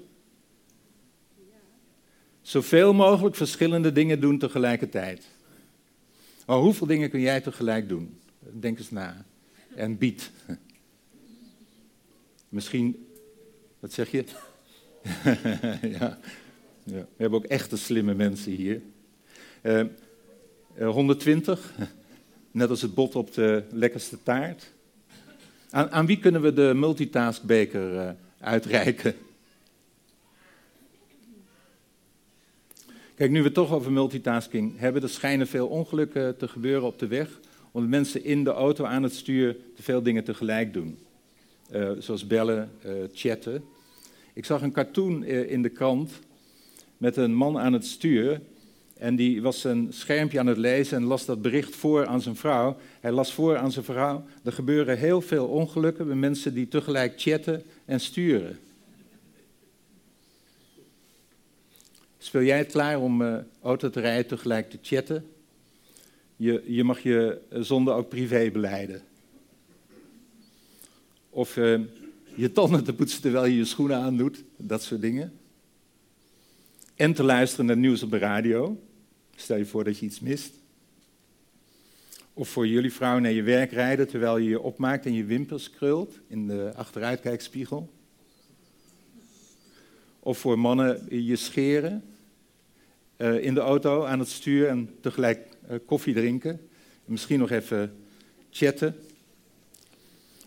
Zoveel 2.41 2.93
mogelijk 2.93 3.37
verschillende 3.37 3.93
dingen 3.93 4.21
doen 4.21 4.39
tegelijkertijd. 4.39 5.27
Maar 6.47 6.57
hoeveel 6.59 6.87
dingen 6.87 7.11
kun 7.11 7.21
jij 7.21 7.41
tegelijk 7.41 7.89
doen? 7.89 8.19
Denk 8.39 8.79
eens 8.79 8.91
na. 8.91 9.25
En 9.75 9.99
bied. 9.99 10.31
Misschien, 12.49 13.07
wat 13.81 13.93
zeg 13.93 14.11
je? 14.11 14.25
ja. 15.99 16.19
ja. 16.85 17.07
We 17.17 17.17
hebben 17.17 17.39
ook 17.39 17.45
echte 17.45 17.77
slimme 17.77 18.15
mensen 18.15 18.53
hier. 18.53 18.83
Uh, 19.63 19.85
120, 20.79 21.75
net 22.51 22.71
als 22.71 22.83
het 22.83 22.95
bot 22.95 23.17
op 23.17 23.35
de 23.35 23.63
lekkerste 23.71 24.23
taart. 24.23 24.73
Aan, 25.71 25.91
aan 25.91 26.07
wie 26.07 26.19
kunnen 26.19 26.43
we 26.43 26.53
de 26.53 26.73
multitaskbeker 26.75 27.95
uh, 27.95 28.11
uitreiken? 28.41 29.15
Kijk, 33.15 33.31
nu 33.31 33.39
we 33.39 33.45
het 33.45 33.55
toch 33.55 33.73
over 33.73 33.93
multitasking 33.93 34.79
hebben, 34.79 35.03
er 35.03 35.09
schijnen 35.09 35.47
veel 35.47 35.69
ongelukken 35.69 36.37
te 36.37 36.49
gebeuren 36.49 36.87
op 36.87 36.99
de 36.99 37.07
weg, 37.07 37.41
omdat 37.71 37.91
mensen 37.91 38.25
in 38.25 38.45
de 38.45 38.51
auto 38.51 38.85
aan 38.85 39.03
het 39.03 39.15
stuur 39.15 39.57
te 39.77 39.83
veel 39.83 40.03
dingen 40.03 40.25
tegelijk 40.25 40.73
doen. 40.73 40.99
Uh, 41.73 41.91
zoals 41.99 42.27
bellen, 42.27 42.71
chatten. 43.13 43.65
Ik 44.33 44.45
zag 44.45 44.63
een 44.63 44.73
cartoon 44.73 45.25
in 45.25 45.63
de 45.63 45.69
krant 45.69 46.11
met 46.97 47.17
een 47.17 47.35
man 47.35 47.59
aan 47.59 47.73
het 47.73 47.87
stuur 47.87 48.41
en 49.01 49.17
die 49.17 49.43
was 49.43 49.65
een 49.65 49.89
schermpje 49.91 50.39
aan 50.39 50.47
het 50.47 50.57
lezen 50.57 50.97
en 50.97 51.05
las 51.05 51.25
dat 51.25 51.43
bericht 51.43 51.77
voor 51.77 52.07
aan 52.07 52.23
zijn 52.23 52.37
vrouw. 52.37 52.77
Hij 53.01 53.13
las 53.13 53.33
voor 53.33 53.57
aan 53.57 53.73
zijn 53.73 53.85
vrouw. 53.85 54.25
Er 54.45 54.53
gebeuren 54.53 54.99
heel 54.99 55.21
veel 55.21 55.47
ongelukken 55.47 56.07
met 56.07 56.17
mensen 56.17 56.55
die 56.55 56.69
tegelijk 56.69 57.21
chatten 57.21 57.63
en 57.85 58.01
sturen. 58.01 58.59
Speel 62.19 62.43
jij 62.43 62.65
klaar 62.65 63.01
om 63.01 63.23
uh, 63.23 63.37
auto 63.63 63.91
te 63.91 64.01
rijden 64.01 64.27
tegelijk 64.27 64.71
te 64.71 64.79
chatten? 64.83 65.27
Je, 66.37 66.63
je 66.67 66.85
mag 66.85 67.01
je 67.01 67.41
zonde 67.51 67.91
ook 67.91 68.09
privé 68.09 68.51
beleiden. 68.51 69.03
Of 71.31 71.57
uh, 71.57 71.81
je 72.35 72.53
tanden 72.53 72.85
te 72.85 72.95
poetsen 72.95 73.21
terwijl 73.21 73.45
je 73.45 73.57
je 73.57 73.65
schoenen 73.65 73.97
aandoet, 73.97 74.45
dat 74.57 74.83
soort 74.83 75.01
dingen. 75.01 75.33
En 76.97 77.15
te 77.15 77.23
luisteren 77.23 77.67
naar 77.67 77.77
nieuws 77.77 78.03
op 78.03 78.11
de 78.11 78.19
radio. 78.19 78.79
Stel 79.41 79.57
je 79.57 79.67
voor 79.67 79.85
dat 79.85 79.99
je 79.99 80.07
iets 80.07 80.21
mist. 80.21 80.53
Of 82.35 82.49
voor 82.49 82.67
jullie 82.67 82.93
vrouwen 82.93 83.23
naar 83.23 83.33
je 83.33 83.43
werk 83.43 83.71
rijden 83.71 84.09
terwijl 84.09 84.39
je 84.39 84.49
je 84.49 84.61
opmaakt 84.61 85.07
en 85.07 85.15
je 85.15 85.25
wimpers 85.25 85.71
krult 85.71 86.19
in 86.27 86.47
de 86.47 86.73
achteruitkijkspiegel. 86.75 87.91
Of 90.21 90.39
voor 90.39 90.59
mannen 90.59 91.07
je 91.25 91.37
scheren 91.37 92.05
uh, 93.17 93.45
in 93.45 93.55
de 93.55 93.61
auto 93.61 94.05
aan 94.05 94.19
het 94.19 94.29
stuur 94.29 94.69
en 94.69 94.91
tegelijk 95.01 95.49
uh, 95.71 95.77
koffie 95.87 96.15
drinken. 96.15 96.61
misschien 97.05 97.39
nog 97.39 97.51
even 97.51 97.95
chatten. 98.51 98.97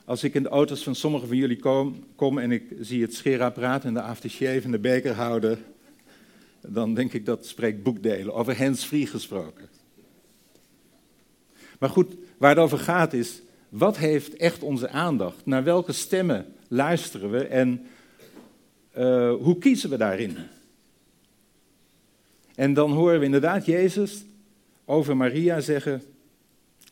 Als 0.05 0.23
ik 0.23 0.33
in 0.33 0.43
de 0.43 0.49
auto's 0.49 0.83
van 0.83 0.95
sommigen 0.95 1.27
van 1.27 1.37
jullie 1.37 1.59
kom, 1.59 2.03
kom 2.15 2.37
en 2.37 2.51
ik 2.51 2.63
zie 2.79 3.01
het 3.01 3.13
scheerapparaat 3.13 3.85
en 3.85 3.93
de 3.93 4.01
aftershave 4.01 4.61
en 4.61 4.71
de 4.71 4.79
beker 4.79 5.13
houden, 5.13 5.72
dan 6.67 6.93
denk 6.93 7.13
ik 7.13 7.25
dat 7.25 7.45
spreekt 7.45 7.83
boekdelen, 7.83 8.33
over 8.33 8.57
hands-free 8.57 9.07
gesproken. 9.07 9.69
Maar 11.79 11.89
goed, 11.89 12.15
waar 12.37 12.49
het 12.49 12.59
over 12.59 12.77
gaat 12.77 13.13
is, 13.13 13.41
wat 13.69 13.97
heeft 13.97 14.35
echt 14.35 14.63
onze 14.63 14.89
aandacht? 14.89 15.45
Naar 15.45 15.63
welke 15.63 15.91
stemmen 15.91 16.45
luisteren 16.67 17.31
we 17.31 17.45
en 17.45 17.85
uh, 18.97 19.33
hoe 19.33 19.57
kiezen 19.57 19.89
we 19.89 19.97
daarin? 19.97 20.37
En 22.55 22.73
dan 22.73 22.91
horen 22.91 23.19
we 23.19 23.25
inderdaad 23.25 23.65
Jezus 23.65 24.23
over 24.85 25.17
Maria 25.17 25.59
zeggen, 25.59 26.01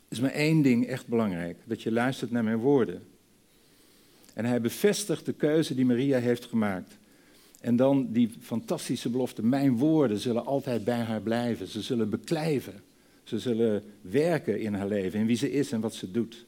is 0.10 0.20
maar 0.20 0.32
één 0.32 0.62
ding 0.62 0.88
echt 0.88 1.08
belangrijk, 1.08 1.58
dat 1.64 1.82
je 1.82 1.92
luistert 1.92 2.32
naar 2.32 2.44
mijn 2.44 2.58
woorden. 2.58 3.04
En 4.34 4.46
hij 4.46 4.62
bevestigt 4.62 5.26
de 5.26 5.34
keuze 5.34 5.76
die 5.76 5.86
Maria 5.86 6.20
heeft 6.20 6.46
gemaakt. 6.46 6.98
En 7.62 7.76
dan 7.76 8.12
die 8.12 8.32
fantastische 8.40 9.10
belofte, 9.10 9.44
mijn 9.44 9.78
woorden 9.78 10.20
zullen 10.20 10.46
altijd 10.46 10.84
bij 10.84 11.00
haar 11.00 11.22
blijven. 11.22 11.68
Ze 11.68 11.82
zullen 11.82 12.10
beklijven. 12.10 12.82
Ze 13.24 13.40
zullen 13.40 13.84
werken 14.02 14.60
in 14.60 14.74
haar 14.74 14.88
leven, 14.88 15.20
in 15.20 15.26
wie 15.26 15.36
ze 15.36 15.52
is 15.52 15.72
en 15.72 15.82
wat 15.82 15.94
ze 15.94 16.12
doet. 16.12 16.46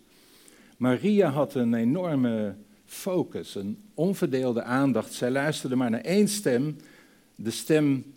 Maria 0.78 1.30
had 1.30 1.56
een 1.56 1.74
enorme 1.74 2.56
focus, 2.86 3.56
een 3.56 3.78
onverdeelde 3.94 4.64
aandacht. 4.64 5.14
Zij 5.14 5.32
luisterde 5.32 5.76
maar 5.76 5.90
naar 5.90 6.02
één 6.02 6.28
stem, 6.28 6.78
de 7.36 7.52
stem 7.52 8.14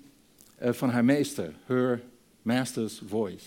eh, 0.56 0.72
van 0.72 0.90
haar 0.90 1.04
meester, 1.04 1.52
her 1.64 2.02
master's 2.42 3.02
voice. 3.06 3.46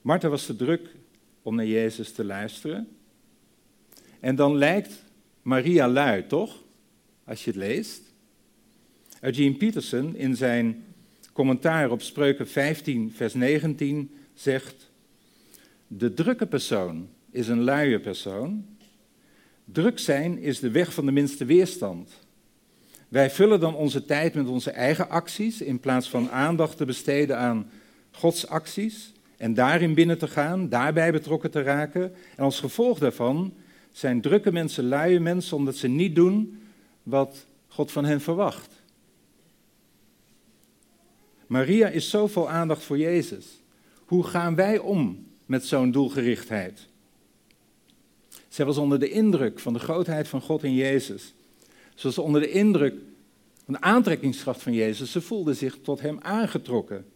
Martha 0.00 0.28
was 0.28 0.46
te 0.46 0.56
druk 0.56 0.94
om 1.42 1.54
naar 1.54 1.66
Jezus 1.66 2.12
te 2.12 2.24
luisteren. 2.24 2.88
En 4.20 4.36
dan 4.36 4.56
lijkt 4.56 5.02
Maria 5.44 5.88
lui, 5.88 6.26
toch? 6.26 6.62
Als 7.24 7.44
je 7.44 7.50
het 7.50 7.58
leest. 7.58 8.02
Eugene 9.20 9.54
Peterson 9.54 10.16
in 10.16 10.36
zijn 10.36 10.84
commentaar 11.32 11.90
op 11.90 12.02
Spreuken 12.02 12.48
15, 12.48 13.12
vers 13.14 13.34
19 13.34 14.10
zegt: 14.34 14.90
De 15.86 16.14
drukke 16.14 16.46
persoon 16.46 17.08
is 17.30 17.48
een 17.48 17.62
luie 17.62 18.00
persoon. 18.00 18.66
Druk 19.64 19.98
zijn 19.98 20.38
is 20.38 20.60
de 20.60 20.70
weg 20.70 20.94
van 20.94 21.06
de 21.06 21.12
minste 21.12 21.44
weerstand. 21.44 22.10
Wij 23.08 23.30
vullen 23.30 23.60
dan 23.60 23.74
onze 23.74 24.04
tijd 24.04 24.34
met 24.34 24.48
onze 24.48 24.70
eigen 24.70 25.08
acties 25.08 25.60
in 25.60 25.80
plaats 25.80 26.08
van 26.08 26.30
aandacht 26.30 26.76
te 26.76 26.84
besteden 26.84 27.38
aan 27.38 27.70
Gods 28.10 28.46
acties 28.46 29.12
en 29.36 29.54
daarin 29.54 29.94
binnen 29.94 30.18
te 30.18 30.28
gaan, 30.28 30.68
daarbij 30.68 31.12
betrokken 31.12 31.50
te 31.50 31.62
raken. 31.62 32.14
En 32.36 32.44
als 32.44 32.60
gevolg 32.60 32.98
daarvan 32.98 33.54
zijn 33.94 34.20
drukke 34.20 34.52
mensen 34.52 34.84
luie 34.88 35.20
mensen 35.20 35.56
omdat 35.56 35.76
ze 35.76 35.88
niet 35.88 36.14
doen 36.14 36.62
wat 37.02 37.46
God 37.68 37.92
van 37.92 38.04
hen 38.04 38.20
verwacht. 38.20 38.82
Maria 41.46 41.88
is 41.88 42.10
zoveel 42.10 42.50
aandacht 42.50 42.82
voor 42.82 42.98
Jezus. 42.98 43.46
Hoe 44.04 44.24
gaan 44.24 44.54
wij 44.54 44.78
om 44.78 45.26
met 45.46 45.64
zo'n 45.64 45.90
doelgerichtheid? 45.90 46.88
Zij 48.48 48.64
was 48.64 48.76
onder 48.76 48.98
de 48.98 49.10
indruk 49.10 49.58
van 49.58 49.72
de 49.72 49.78
grootheid 49.78 50.28
van 50.28 50.40
God 50.40 50.62
in 50.62 50.74
Jezus. 50.74 51.34
Ze 51.94 52.06
was 52.06 52.18
onder 52.18 52.40
de 52.40 52.50
indruk 52.50 52.94
van 53.64 53.74
de 53.74 53.80
aantrekkingskracht 53.80 54.62
van 54.62 54.72
Jezus. 54.72 55.12
Ze 55.12 55.20
voelde 55.20 55.54
zich 55.54 55.78
tot 55.82 56.00
hem 56.00 56.18
aangetrokken. 56.20 57.06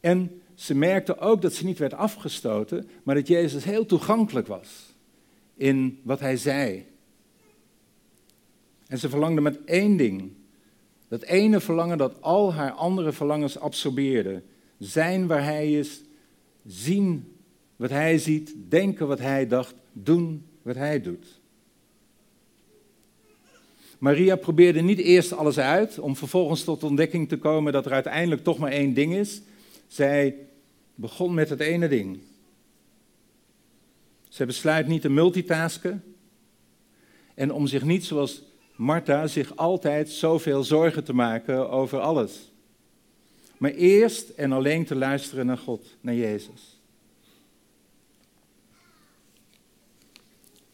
En 0.00 0.40
ze 0.54 0.74
merkte 0.74 1.18
ook 1.18 1.42
dat 1.42 1.54
ze 1.54 1.64
niet 1.64 1.78
werd 1.78 1.94
afgestoten, 1.94 2.88
maar 3.02 3.14
dat 3.14 3.28
Jezus 3.28 3.64
heel 3.64 3.86
toegankelijk 3.86 4.46
was 4.46 4.91
in 5.62 6.00
wat 6.02 6.20
hij 6.20 6.36
zei. 6.36 6.84
En 8.86 8.98
ze 8.98 9.08
verlangde 9.08 9.40
met 9.40 9.64
één 9.64 9.96
ding. 9.96 10.32
Dat 11.08 11.22
ene 11.22 11.60
verlangen 11.60 11.98
dat 11.98 12.22
al 12.22 12.54
haar 12.54 12.70
andere 12.70 13.12
verlangens 13.12 13.58
absorbeerde. 13.58 14.42
Zijn 14.78 15.26
waar 15.26 15.44
hij 15.44 15.72
is, 15.72 16.02
zien 16.66 17.32
wat 17.76 17.90
hij 17.90 18.18
ziet, 18.18 18.54
denken 18.68 19.06
wat 19.06 19.18
hij 19.18 19.46
dacht, 19.46 19.74
doen 19.92 20.46
wat 20.62 20.76
hij 20.76 21.00
doet. 21.00 21.40
Maria 23.98 24.36
probeerde 24.36 24.80
niet 24.80 24.98
eerst 24.98 25.32
alles 25.32 25.58
uit 25.58 25.98
om 25.98 26.16
vervolgens 26.16 26.64
tot 26.64 26.84
ontdekking 26.84 27.28
te 27.28 27.38
komen 27.38 27.72
dat 27.72 27.86
er 27.86 27.92
uiteindelijk 27.92 28.42
toch 28.44 28.58
maar 28.58 28.70
één 28.70 28.94
ding 28.94 29.14
is. 29.14 29.42
Zij 29.86 30.36
begon 30.94 31.34
met 31.34 31.48
het 31.48 31.60
ene 31.60 31.88
ding. 31.88 32.20
Zij 34.32 34.46
besluit 34.46 34.86
niet 34.86 35.02
te 35.02 35.08
multitasken 35.08 36.04
en 37.34 37.52
om 37.52 37.66
zich 37.66 37.84
niet 37.84 38.04
zoals 38.04 38.42
Martha 38.76 39.26
zich 39.26 39.56
altijd 39.56 40.10
zoveel 40.10 40.64
zorgen 40.64 41.04
te 41.04 41.12
maken 41.12 41.70
over 41.70 42.00
alles. 42.00 42.52
Maar 43.56 43.70
eerst 43.70 44.28
en 44.28 44.52
alleen 44.52 44.84
te 44.84 44.94
luisteren 44.94 45.46
naar 45.46 45.58
God, 45.58 45.96
naar 46.00 46.14
Jezus. 46.14 46.80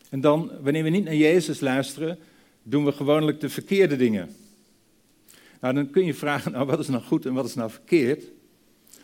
En 0.08 0.20
dan, 0.20 0.50
wanneer 0.60 0.82
we 0.82 0.88
niet 0.88 1.04
naar 1.04 1.14
Jezus 1.14 1.60
luisteren, 1.60 2.18
doen 2.62 2.84
we 2.84 2.92
gewoonlijk 2.92 3.40
de 3.40 3.48
verkeerde 3.48 3.96
dingen. 3.96 4.36
Nou, 5.60 5.74
dan 5.74 5.90
kun 5.90 6.04
je 6.04 6.14
vragen, 6.14 6.52
nou, 6.52 6.66
wat 6.66 6.78
is 6.78 6.88
nou 6.88 7.02
goed 7.02 7.26
en 7.26 7.34
wat 7.34 7.46
is 7.46 7.54
nou 7.54 7.70
verkeerd? 7.70 8.24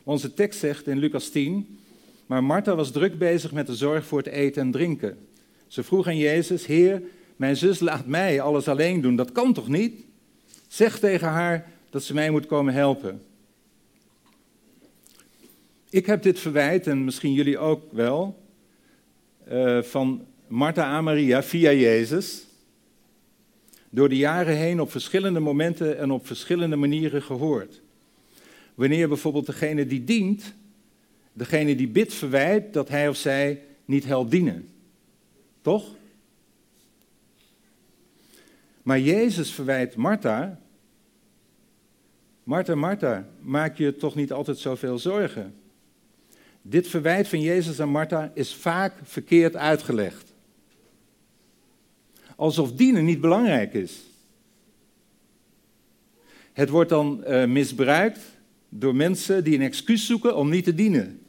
Onze 0.03 0.35
tekst 0.35 0.61
zegt 0.61 0.87
in 0.87 0.99
Lucas 0.99 1.29
10, 1.29 1.79
maar 2.27 2.45
Martha 2.45 2.75
was 2.75 2.91
druk 2.91 3.19
bezig 3.19 3.53
met 3.53 3.67
de 3.67 3.75
zorg 3.75 4.07
voor 4.07 4.19
het 4.19 4.29
eten 4.29 4.63
en 4.63 4.71
drinken. 4.71 5.19
Ze 5.67 5.83
vroeg 5.83 6.07
aan 6.07 6.17
Jezus, 6.17 6.67
Heer, 6.67 7.03
mijn 7.37 7.57
zus 7.57 7.81
laat 7.81 8.07
mij 8.07 8.41
alles 8.41 8.69
alleen 8.69 9.01
doen, 9.01 9.17
dat 9.17 9.33
kan 9.33 9.53
toch 9.53 9.69
niet? 9.69 10.05
Zeg 10.69 10.99
tegen 10.99 11.29
haar 11.29 11.71
dat 11.91 12.03
ze 12.03 12.15
mij 12.15 12.31
moet 12.31 12.47
komen 12.47 12.75
helpen. 12.75 13.23
Ik 15.91 16.07
heb 16.07 16.23
dit 16.23 16.39
verwijt, 16.39 16.87
en 16.87 17.05
misschien 17.05 17.33
jullie 17.33 17.59
ook 17.59 17.93
wel, 17.93 18.43
uh, 19.53 19.83
van 19.83 20.27
Martha 20.47 20.85
aan 20.85 21.05
Maria 21.05 21.43
via 21.43 21.73
Jezus. 21.73 22.47
Door 23.91 24.09
de 24.09 24.17
jaren 24.17 24.57
heen 24.57 24.81
op 24.81 24.91
verschillende 24.91 25.41
momenten 25.41 25.99
en 25.99 26.11
op 26.11 26.27
verschillende 26.27 26.77
manieren 26.77 27.23
gehoord. 27.23 27.81
Wanneer 28.75 29.09
bijvoorbeeld 29.09 29.47
degene 29.47 29.87
die 29.87 30.05
dient, 30.05 30.55
degene 31.35 31.75
die 31.77 31.89
bidt 31.89 32.15
verwijt 32.15 32.73
dat 32.73 32.89
hij 32.89 33.09
of 33.09 33.17
zij 33.17 33.63
niet 33.85 34.05
helpt 34.05 34.31
dienen. 34.31 34.69
Toch? 35.63 35.95
Maar 38.83 39.01
Jezus 39.01 39.51
verwijt 39.51 39.97
Martha. 39.97 40.61
Martha, 42.43 42.75
Martha, 42.75 43.29
maak 43.41 43.77
je 43.77 43.97
toch 43.97 44.15
niet 44.15 44.33
altijd 44.33 44.59
zoveel 44.59 44.99
zorgen? 44.99 45.55
Dit 46.63 46.89
verwijt 46.89 47.29
van 47.29 47.41
Jezus 47.41 47.81
aan 47.81 47.89
Martha 47.89 48.31
is 48.35 48.55
vaak 48.55 48.95
verkeerd 49.03 49.57
uitgelegd. 49.57 50.33
Alsof 52.37 52.73
dienen 52.73 53.05
niet 53.05 53.21
belangrijk 53.21 53.75
is. 53.75 54.03
Het 56.53 56.69
wordt 56.69 56.91
dan 56.91 57.25
uh, 57.27 57.45
misbruikt 57.45 58.21
door 58.69 58.95
mensen 58.95 59.45
die 59.45 59.55
een 59.55 59.63
excuus 59.63 60.07
zoeken 60.07 60.37
om 60.37 60.51
niet 60.51 60.65
te 60.65 60.75
dienen. 60.75 61.24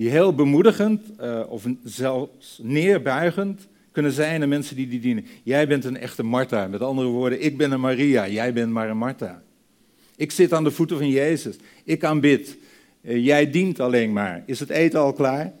Die 0.00 0.10
heel 0.10 0.34
bemoedigend 0.34 1.06
uh, 1.20 1.42
of 1.48 1.64
zelfs 1.84 2.58
neerbuigend 2.62 3.66
kunnen 3.92 4.12
zijn 4.12 4.42
aan 4.42 4.48
mensen 4.48 4.76
die 4.76 4.88
die 4.88 5.00
dienen. 5.00 5.26
Jij 5.42 5.68
bent 5.68 5.84
een 5.84 5.96
echte 5.96 6.22
Martha. 6.22 6.66
Met 6.66 6.80
andere 6.80 7.08
woorden, 7.08 7.44
ik 7.44 7.56
ben 7.56 7.72
een 7.72 7.80
Maria, 7.80 8.28
jij 8.28 8.52
bent 8.52 8.72
maar 8.72 8.88
een 8.88 8.96
Martha. 8.96 9.42
Ik 10.16 10.30
zit 10.30 10.52
aan 10.52 10.64
de 10.64 10.70
voeten 10.70 10.96
van 10.96 11.08
Jezus. 11.08 11.56
Ik 11.84 12.04
aanbid. 12.04 12.56
Uh, 13.02 13.24
jij 13.24 13.50
dient 13.50 13.80
alleen 13.80 14.12
maar. 14.12 14.42
Is 14.46 14.60
het 14.60 14.70
eten 14.70 15.00
al 15.00 15.12
klaar? 15.12 15.52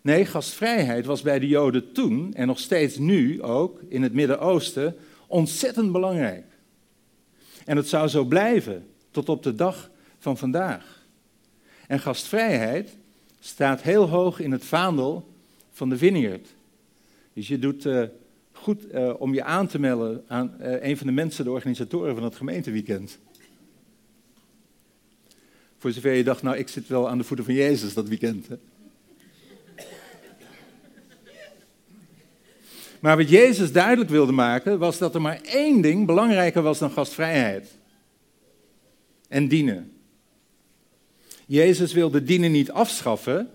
Nee, 0.00 0.24
gastvrijheid 0.24 1.06
was 1.06 1.22
bij 1.22 1.38
de 1.38 1.48
Joden 1.48 1.92
toen 1.92 2.34
en 2.34 2.46
nog 2.46 2.58
steeds 2.58 2.98
nu 2.98 3.42
ook 3.42 3.80
in 3.88 4.02
het 4.02 4.12
Midden-Oosten 4.12 4.96
ontzettend 5.26 5.92
belangrijk. 5.92 6.44
En 7.64 7.76
het 7.76 7.88
zou 7.88 8.08
zo 8.08 8.24
blijven 8.24 8.86
tot 9.10 9.28
op 9.28 9.42
de 9.42 9.54
dag 9.54 9.90
van 10.18 10.38
vandaag. 10.38 10.95
En 11.86 12.00
gastvrijheid 12.00 12.96
staat 13.40 13.82
heel 13.82 14.08
hoog 14.08 14.40
in 14.40 14.52
het 14.52 14.64
vaandel 14.64 15.28
van 15.72 15.88
de 15.88 15.98
Vineyard. 15.98 16.48
Dus 17.32 17.48
je 17.48 17.58
doet 17.58 17.84
uh, 17.84 18.02
goed 18.52 18.94
uh, 18.94 19.12
om 19.18 19.34
je 19.34 19.44
aan 19.44 19.66
te 19.66 19.78
melden 19.78 20.24
aan 20.26 20.54
uh, 20.60 20.82
een 20.84 20.96
van 20.96 21.06
de 21.06 21.12
mensen, 21.12 21.44
de 21.44 21.50
organisatoren 21.50 22.14
van 22.14 22.24
het 22.24 22.36
gemeenteweekend. 22.36 23.18
Voor 25.78 25.92
zover 25.92 26.12
je 26.12 26.24
dacht, 26.24 26.42
nou 26.42 26.56
ik 26.56 26.68
zit 26.68 26.88
wel 26.88 27.08
aan 27.08 27.18
de 27.18 27.24
voeten 27.24 27.44
van 27.44 27.54
Jezus 27.54 27.94
dat 27.94 28.08
weekend. 28.08 28.46
Maar 33.00 33.16
wat 33.16 33.28
Jezus 33.28 33.72
duidelijk 33.72 34.10
wilde 34.10 34.32
maken, 34.32 34.78
was 34.78 34.98
dat 34.98 35.14
er 35.14 35.20
maar 35.20 35.40
één 35.42 35.80
ding 35.80 36.06
belangrijker 36.06 36.62
was 36.62 36.78
dan 36.78 36.90
gastvrijheid. 36.90 37.78
En 39.28 39.48
dienen. 39.48 39.95
Jezus 41.46 41.92
wilde 41.92 42.22
dienen 42.22 42.52
niet 42.52 42.70
afschaffen 42.70 43.50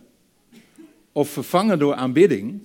of 1.11 1.29
vervangen 1.29 1.79
door 1.79 1.93
aanbidding. 1.93 2.61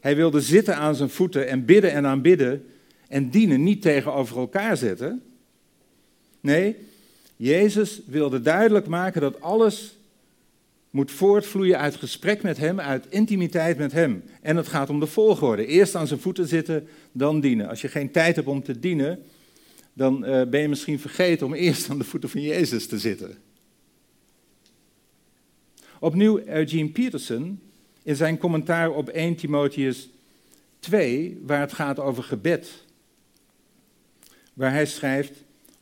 Hij 0.00 0.16
wilde 0.16 0.40
zitten 0.40 0.76
aan 0.76 0.94
zijn 0.94 1.10
voeten 1.10 1.48
en 1.48 1.64
bidden 1.64 1.92
en 1.92 2.06
aanbidden 2.06 2.66
en 3.08 3.30
dienen 3.30 3.62
niet 3.62 3.82
tegenover 3.82 4.38
elkaar 4.38 4.76
zetten. 4.76 5.22
Nee, 6.40 6.76
Jezus 7.36 8.00
wilde 8.06 8.40
duidelijk 8.40 8.86
maken 8.86 9.20
dat 9.20 9.40
alles 9.40 9.96
moet 10.90 11.10
voortvloeien 11.10 11.78
uit 11.78 11.96
gesprek 11.96 12.42
met 12.42 12.56
Hem, 12.56 12.80
uit 12.80 13.06
intimiteit 13.08 13.78
met 13.78 13.92
Hem. 13.92 14.22
En 14.42 14.56
het 14.56 14.68
gaat 14.68 14.90
om 14.90 15.00
de 15.00 15.06
volgorde. 15.06 15.66
Eerst 15.66 15.94
aan 15.94 16.06
zijn 16.06 16.20
voeten 16.20 16.48
zitten, 16.48 16.88
dan 17.12 17.40
dienen. 17.40 17.68
Als 17.68 17.80
je 17.80 17.88
geen 17.88 18.10
tijd 18.10 18.36
hebt 18.36 18.48
om 18.48 18.62
te 18.62 18.78
dienen, 18.78 19.22
dan 19.92 20.24
uh, 20.28 20.42
ben 20.44 20.60
je 20.60 20.68
misschien 20.68 21.00
vergeten 21.00 21.46
om 21.46 21.54
eerst 21.54 21.90
aan 21.90 21.98
de 21.98 22.04
voeten 22.04 22.28
van 22.28 22.40
Jezus 22.40 22.86
te 22.86 22.98
zitten. 22.98 23.45
Opnieuw 26.00 26.38
Eugene 26.46 26.88
Peterson 26.88 27.60
in 28.02 28.16
zijn 28.16 28.38
commentaar 28.38 28.90
op 28.90 29.08
1 29.08 29.34
Timotheus 29.34 30.08
2, 30.78 31.40
waar 31.42 31.60
het 31.60 31.72
gaat 31.72 31.98
over 31.98 32.22
gebed. 32.22 32.84
Waar 34.52 34.72
hij 34.72 34.86
schrijft, 34.86 35.32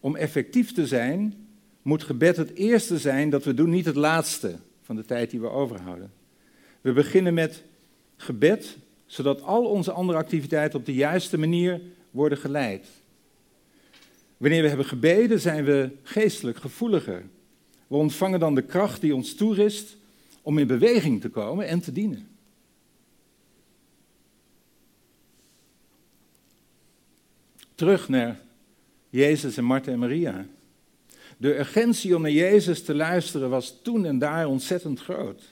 om 0.01 0.17
effectief 0.17 0.73
te 0.73 0.87
zijn, 0.87 1.47
moet 1.83 2.03
gebed 2.03 2.37
het 2.37 2.55
eerste 2.55 2.99
zijn 2.99 3.31
dat 3.31 3.45
we 3.45 3.55
doen, 3.55 3.71
niet 3.71 3.85
het 3.85 3.97
laatste 3.97 4.59
van 4.83 4.97
de 4.97 5.05
tijd 5.05 5.31
die 5.31 5.41
we 5.41 5.51
overhouden. 5.51 6.13
We 6.81 6.93
beginnen 6.93 7.35
met 7.35 7.63
gebed, 8.17 8.77
zodat 9.07 9.43
al 9.43 9.65
onze 9.65 9.93
andere 9.93 10.19
activiteiten 10.19 10.79
op 10.79 10.87
de 10.87 10.95
juiste 10.95 11.39
manier 11.39 11.81
worden 12.11 12.39
geleid. 12.39 12.87
Wanneer 14.37 14.63
we 14.63 14.69
hebben 14.69 14.87
gebeden, 14.87 15.41
zijn 15.41 15.65
we 15.65 15.91
geestelijk 16.03 16.59
gevoeliger. 16.59 17.23
We 17.87 17.97
ontvangen 17.97 18.41
dan 18.41 18.55
de 18.55 18.63
kracht 18.63 19.01
die 19.01 19.15
ons 19.15 19.35
toerist 19.35 19.97
om 20.45 20.59
in 20.59 20.67
beweging 20.67 21.21
te 21.21 21.29
komen 21.29 21.67
en 21.67 21.81
te 21.81 21.93
dienen. 21.93 22.29
Terug 27.75 28.09
naar 28.09 28.41
Jezus 29.11 29.57
en 29.57 29.65
Martha 29.65 29.93
en 29.93 29.99
Maria. 29.99 30.47
De 31.37 31.59
urgentie 31.59 32.17
om 32.17 32.23
naar 32.23 32.31
Jezus 32.31 32.85
te 32.85 32.95
luisteren 32.95 33.51
was 33.51 33.81
toen 33.83 34.05
en 34.05 34.19
daar 34.19 34.47
ontzettend 34.47 35.01
groot. 35.01 35.43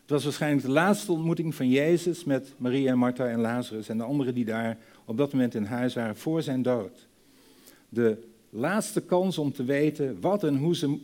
Het 0.00 0.10
was 0.10 0.24
waarschijnlijk 0.24 0.62
de 0.62 0.72
laatste 0.72 1.12
ontmoeting 1.12 1.54
van 1.54 1.68
Jezus 1.68 2.24
met 2.24 2.54
Maria, 2.56 2.94
Martha 2.94 3.26
en 3.26 3.40
Lazarus 3.40 3.88
en 3.88 3.98
de 3.98 4.04
anderen 4.04 4.34
die 4.34 4.44
daar 4.44 4.78
op 5.04 5.16
dat 5.16 5.32
moment 5.32 5.54
in 5.54 5.64
huis 5.64 5.94
waren 5.94 6.16
voor 6.16 6.42
zijn 6.42 6.62
dood. 6.62 7.06
De 7.88 8.18
laatste 8.50 9.00
kans 9.00 9.38
om 9.38 9.52
te 9.52 9.64
weten 9.64 10.20
wat 10.20 10.44
en 10.44 10.56
hoe 10.56 10.76
ze 10.76 10.98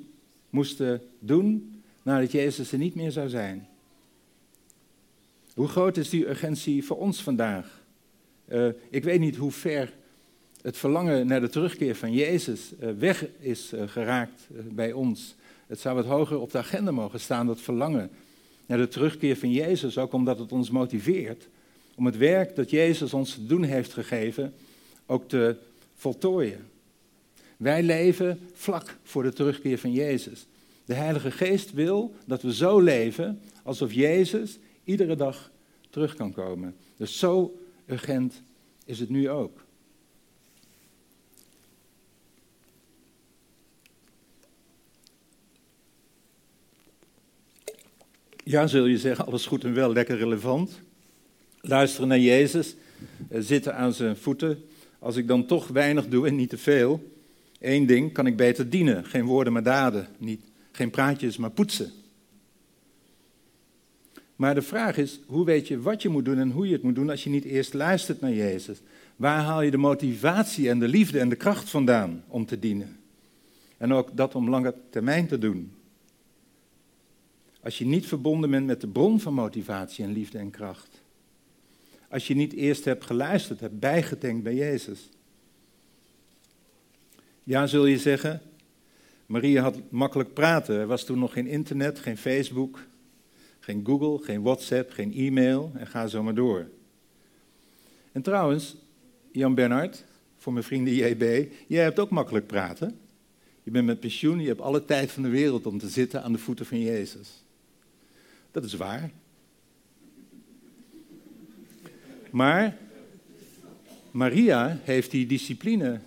moesten 0.51 1.03
doen 1.19 1.78
nadat 2.09 2.33
Jezus 2.33 2.73
er 2.73 2.79
niet 2.79 2.95
meer 2.95 3.11
zou 3.11 3.29
zijn. 3.29 3.69
Hoe 5.55 5.69
groot 5.69 5.97
is 5.97 6.09
die 6.09 6.29
urgentie 6.29 6.85
voor 6.85 6.97
ons 6.97 7.23
vandaag? 7.23 7.81
Uh, 8.49 8.69
ik 8.91 9.05
weet 9.05 9.21
niet 9.21 9.37
hoe 9.37 9.51
ver 9.51 9.93
het 10.63 10.77
verlangen 10.77 11.27
naar 11.27 11.41
de 11.41 11.49
terugkeer 11.49 11.97
van 11.97 12.13
Jezus 12.13 12.73
uh, 12.81 12.91
weg 12.99 13.27
is 13.39 13.73
uh, 13.73 13.83
geraakt 13.87 14.49
bij 14.71 14.93
ons. 14.93 15.35
Het 15.67 15.81
zou 15.81 15.95
wat 15.95 16.05
hoger 16.05 16.39
op 16.39 16.51
de 16.51 16.59
agenda 16.59 16.91
mogen 16.91 17.21
staan, 17.21 17.47
dat 17.47 17.61
verlangen 17.61 18.11
naar 18.67 18.79
de 18.79 18.89
terugkeer 18.89 19.37
van 19.37 19.53
Jezus, 19.53 19.99
ook 19.99 20.13
omdat 20.13 20.39
het 20.39 20.53
ons 20.53 20.71
motiveert 20.71 21.49
om 21.95 22.07
het 22.07 22.17
werk 22.17 22.57
dat 22.57 22.71
Jezus 22.71 23.15
ons 23.15 23.35
te 23.35 23.47
doen 23.47 23.63
heeft 23.63 23.93
gegeven 23.93 24.55
ook 25.07 25.29
te 25.29 25.57
voltooien. 25.97 26.67
Wij 27.57 27.83
leven 27.83 28.41
vlak 28.53 28.97
voor 29.03 29.23
de 29.23 29.33
terugkeer 29.33 29.79
van 29.79 29.93
Jezus. 29.93 30.47
De 30.89 30.95
Heilige 30.95 31.31
Geest 31.31 31.73
wil 31.73 32.15
dat 32.27 32.43
we 32.43 32.55
zo 32.55 32.81
leven 32.81 33.41
alsof 33.63 33.93
Jezus 33.93 34.59
iedere 34.85 35.17
dag 35.17 35.51
terug 35.91 36.15
kan 36.15 36.33
komen. 36.33 36.77
Dus 36.97 37.19
zo 37.19 37.59
urgent 37.87 38.43
is 38.85 39.01
het 39.01 39.09
nu 39.09 39.31
ook. 39.31 39.65
Ja, 48.45 48.67
zul 48.67 48.87
je 48.87 48.99
zeggen, 48.99 49.27
alles 49.27 49.47
goed 49.47 49.65
en 49.65 49.75
wel, 49.75 49.93
lekker 49.93 50.17
relevant. 50.17 50.81
Luisteren 51.61 52.09
naar 52.09 52.19
Jezus, 52.19 52.75
eh, 53.29 53.41
zitten 53.41 53.75
aan 53.75 53.93
zijn 53.93 54.17
voeten. 54.17 54.65
Als 54.99 55.17
ik 55.17 55.29
dan 55.29 55.47
toch 55.47 55.67
weinig 55.67 56.09
doe 56.09 56.27
en 56.27 56.37
niet 56.37 56.51
te 56.51 56.59
veel, 56.59 57.13
één 57.61 57.87
ding, 57.87 58.13
kan 58.13 58.27
ik 58.27 58.37
beter 58.37 58.71
dienen. 58.71 59.05
Geen 59.05 59.25
woorden, 59.25 59.53
maar 59.53 59.63
daden. 59.63 60.09
Niet 60.19 60.41
Geen 60.79 60.91
praatjes, 60.91 61.37
maar 61.37 61.51
poetsen. 61.51 61.93
Maar 64.37 64.55
de 64.55 64.63
vraag 64.63 64.97
is, 64.97 65.21
hoe 65.27 65.45
weet 65.45 65.69
je 65.69 65.81
wat 65.81 66.03
je 66.03 66.09
moet 66.09 66.25
doen 66.25 66.39
en 66.39 66.51
hoe 66.51 66.67
je 66.67 66.73
het 66.73 66.83
moet 66.83 66.95
doen 66.95 67.11
als 67.11 67.25
je 67.25 67.31
niet 67.31 67.45
eerst 67.45 67.75
luistert 67.75 68.21
naar 68.21 68.33
Jezus? 68.33 68.81
Waar 69.17 69.43
haal 69.43 69.63
je 69.63 69.71
de 69.71 69.77
motivatie 69.77 70.69
en 70.69 70.79
de 70.79 70.89
liefde 70.89 71.19
en 71.19 71.29
de 71.29 71.37
kracht 71.37 71.71
vandaan 71.71 72.25
om 72.29 72.47
te 72.47 72.59
dienen? 72.59 72.99
En 73.77 73.93
ook 73.93 74.17
dat 74.17 74.35
om 74.35 74.49
lange 74.49 74.75
termijn 74.91 75.27
te 75.27 75.39
doen. 75.39 75.73
Als 77.61 77.79
je 77.79 77.87
niet 77.87 78.07
verbonden 78.07 78.51
bent 78.51 78.67
met 78.67 78.81
de 78.81 78.89
bron 78.89 79.21
van 79.21 79.35
motivatie 79.35 80.05
en 80.05 80.13
liefde 80.13 80.39
en 80.39 80.51
kracht. 80.51 81.03
Als 82.09 82.27
je 82.27 82.35
niet 82.35 82.53
eerst 82.53 82.85
hebt 82.85 83.05
geluisterd, 83.05 83.61
hebt 83.61 83.79
bijgedenkt 83.79 84.43
bij 84.43 84.55
Jezus. 84.55 85.09
Ja, 87.45 87.67
zul 87.67 87.87
je 87.87 87.99
zeggen, 87.99 88.43
Maria 89.29 89.63
had 89.63 89.81
makkelijk 89.91 90.33
praten. 90.33 90.79
Er 90.79 90.87
was 90.87 91.05
toen 91.05 91.19
nog 91.19 91.33
geen 91.33 91.47
internet, 91.47 91.99
geen 91.99 92.17
Facebook, 92.17 92.87
geen 93.61 93.87
Google, 93.87 94.25
geen 94.25 94.43
WhatsApp, 94.43 94.93
geen 94.93 95.13
e-mail 95.13 95.73
en 95.75 95.87
ga 95.87 96.07
zo 96.07 96.23
maar 96.23 96.35
door. 96.35 96.69
En 98.13 98.23
trouwens, 98.23 98.77
Jan 99.33 99.55
Bernhard, 99.55 100.05
voor 100.37 100.53
mijn 100.53 100.65
vrienden 100.65 100.95
JB, 100.95 101.53
jij 101.67 101.83
hebt 101.83 101.99
ook 101.99 102.11
makkelijk 102.11 102.47
praten. 102.47 102.99
Je 103.63 103.71
bent 103.71 103.87
met 103.87 104.01
pensioen, 104.01 104.41
je 104.41 104.49
hebt 104.49 104.61
alle 104.61 104.85
tijd 104.85 105.11
van 105.11 105.23
de 105.23 105.29
wereld 105.29 105.67
om 105.67 105.79
te 105.79 105.89
zitten 105.89 106.23
aan 106.23 106.33
de 106.33 106.39
voeten 106.39 106.67
van 106.67 106.81
Jezus. 106.81 107.45
Dat 108.51 108.65
is 108.65 108.75
waar. 108.75 109.11
Maar 112.31 112.77
Maria 114.11 114.79
heeft 114.83 115.11
die 115.11 115.27
discipline 115.27 116.01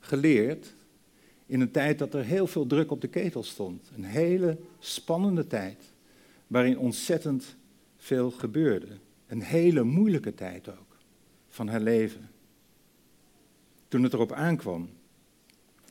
geleerd 0.00 0.74
in 1.50 1.60
een 1.60 1.70
tijd 1.70 1.98
dat 1.98 2.14
er 2.14 2.24
heel 2.24 2.46
veel 2.46 2.66
druk 2.66 2.90
op 2.90 3.00
de 3.00 3.08
ketel 3.08 3.42
stond. 3.42 3.90
Een 3.96 4.04
hele 4.04 4.58
spannende 4.78 5.46
tijd 5.46 5.92
waarin 6.46 6.78
ontzettend 6.78 7.56
veel 7.96 8.30
gebeurde. 8.30 8.86
Een 9.26 9.42
hele 9.42 9.82
moeilijke 9.82 10.34
tijd 10.34 10.68
ook 10.68 10.96
van 11.48 11.68
haar 11.68 11.80
leven. 11.80 12.30
Toen 13.88 14.02
het 14.02 14.12
erop 14.12 14.32
aankwam. 14.32 14.88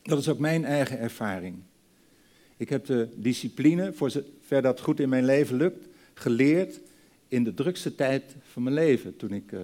Dat 0.02 0.20
is 0.20 0.30
ook 0.30 0.40
mijn 0.40 0.66
eigen 0.66 1.00
ervaring. 1.00 1.56
Ik 2.58 2.70
heb 2.70 2.86
de 2.86 3.10
discipline, 3.16 3.94
voor 3.94 4.12
zover 4.12 4.62
dat 4.62 4.82
goed 4.82 5.00
in 5.00 5.10
mijn 5.10 5.26
leven 5.26 5.58
lukt, 5.58 5.88
geleerd 6.14 6.82
in 7.28 7.44
de 7.44 7.54
drukste 7.54 7.96
tijd 7.96 8.36
van 8.42 8.64
mijn 8.64 8.76
leven. 8.76 9.16
Toen 9.16 9.32
ik 9.32 9.52
uh, 9.52 9.60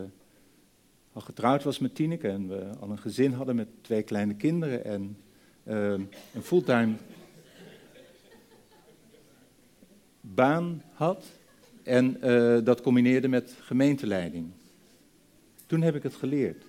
al 1.13 1.21
getrouwd 1.21 1.63
was 1.63 1.79
met 1.79 1.95
Tineke 1.95 2.27
en 2.27 2.47
we 2.47 2.69
al 2.79 2.89
een 2.89 2.99
gezin 2.99 3.31
hadden 3.31 3.55
met 3.55 3.67
twee 3.81 4.03
kleine 4.03 4.36
kinderen 4.36 4.86
en 4.86 5.17
uh, 5.67 5.91
een 6.34 6.41
fulltime 6.43 6.93
baan 10.21 10.82
had. 10.93 11.25
En 11.84 12.17
uh, 12.23 12.58
dat 12.63 12.82
combineerde 12.82 13.28
met 13.28 13.56
gemeenteleiding. 13.60 14.51
Toen 15.65 15.82
heb 15.82 15.95
ik 15.95 16.04
het 16.04 16.15
geleerd. 16.15 16.63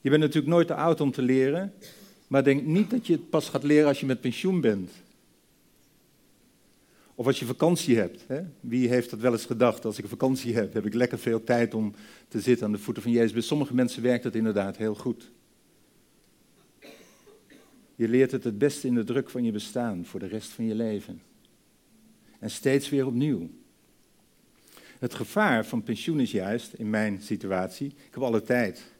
Je 0.00 0.10
bent 0.10 0.22
natuurlijk 0.22 0.52
nooit 0.52 0.66
te 0.66 0.74
oud 0.74 1.00
om 1.00 1.10
te 1.10 1.22
leren, 1.22 1.72
maar 2.26 2.44
denk 2.44 2.64
niet 2.64 2.90
dat 2.90 3.06
je 3.06 3.12
het 3.12 3.30
pas 3.30 3.48
gaat 3.48 3.62
leren 3.62 3.88
als 3.88 4.00
je 4.00 4.06
met 4.06 4.20
pensioen 4.20 4.60
bent. 4.60 4.90
Of 7.14 7.26
als 7.26 7.38
je 7.38 7.44
vakantie 7.44 7.96
hebt. 7.96 8.24
Hè? 8.26 8.40
Wie 8.60 8.88
heeft 8.88 9.10
dat 9.10 9.18
wel 9.18 9.32
eens 9.32 9.44
gedacht? 9.44 9.84
Als 9.84 9.98
ik 9.98 10.08
vakantie 10.08 10.54
heb, 10.54 10.72
heb 10.72 10.86
ik 10.86 10.94
lekker 10.94 11.18
veel 11.18 11.44
tijd 11.44 11.74
om 11.74 11.94
te 12.28 12.40
zitten 12.40 12.66
aan 12.66 12.72
de 12.72 12.78
voeten 12.78 13.02
van 13.02 13.12
Jezus. 13.12 13.32
Bij 13.32 13.42
sommige 13.42 13.74
mensen 13.74 14.02
werkt 14.02 14.22
dat 14.22 14.34
inderdaad 14.34 14.76
heel 14.76 14.94
goed. 14.94 15.30
Je 17.94 18.08
leert 18.08 18.30
het 18.30 18.44
het 18.44 18.58
beste 18.58 18.86
in 18.86 18.94
de 18.94 19.04
druk 19.04 19.30
van 19.30 19.44
je 19.44 19.52
bestaan 19.52 20.04
voor 20.04 20.20
de 20.20 20.26
rest 20.26 20.50
van 20.50 20.64
je 20.64 20.74
leven. 20.74 21.22
En 22.38 22.50
steeds 22.50 22.88
weer 22.88 23.06
opnieuw. 23.06 23.50
Het 24.98 25.14
gevaar 25.14 25.66
van 25.66 25.82
pensioen 25.82 26.20
is 26.20 26.30
juist, 26.30 26.72
in 26.72 26.90
mijn 26.90 27.22
situatie, 27.22 27.86
ik 27.86 28.14
heb 28.14 28.22
alle 28.22 28.42
tijd. 28.42 28.92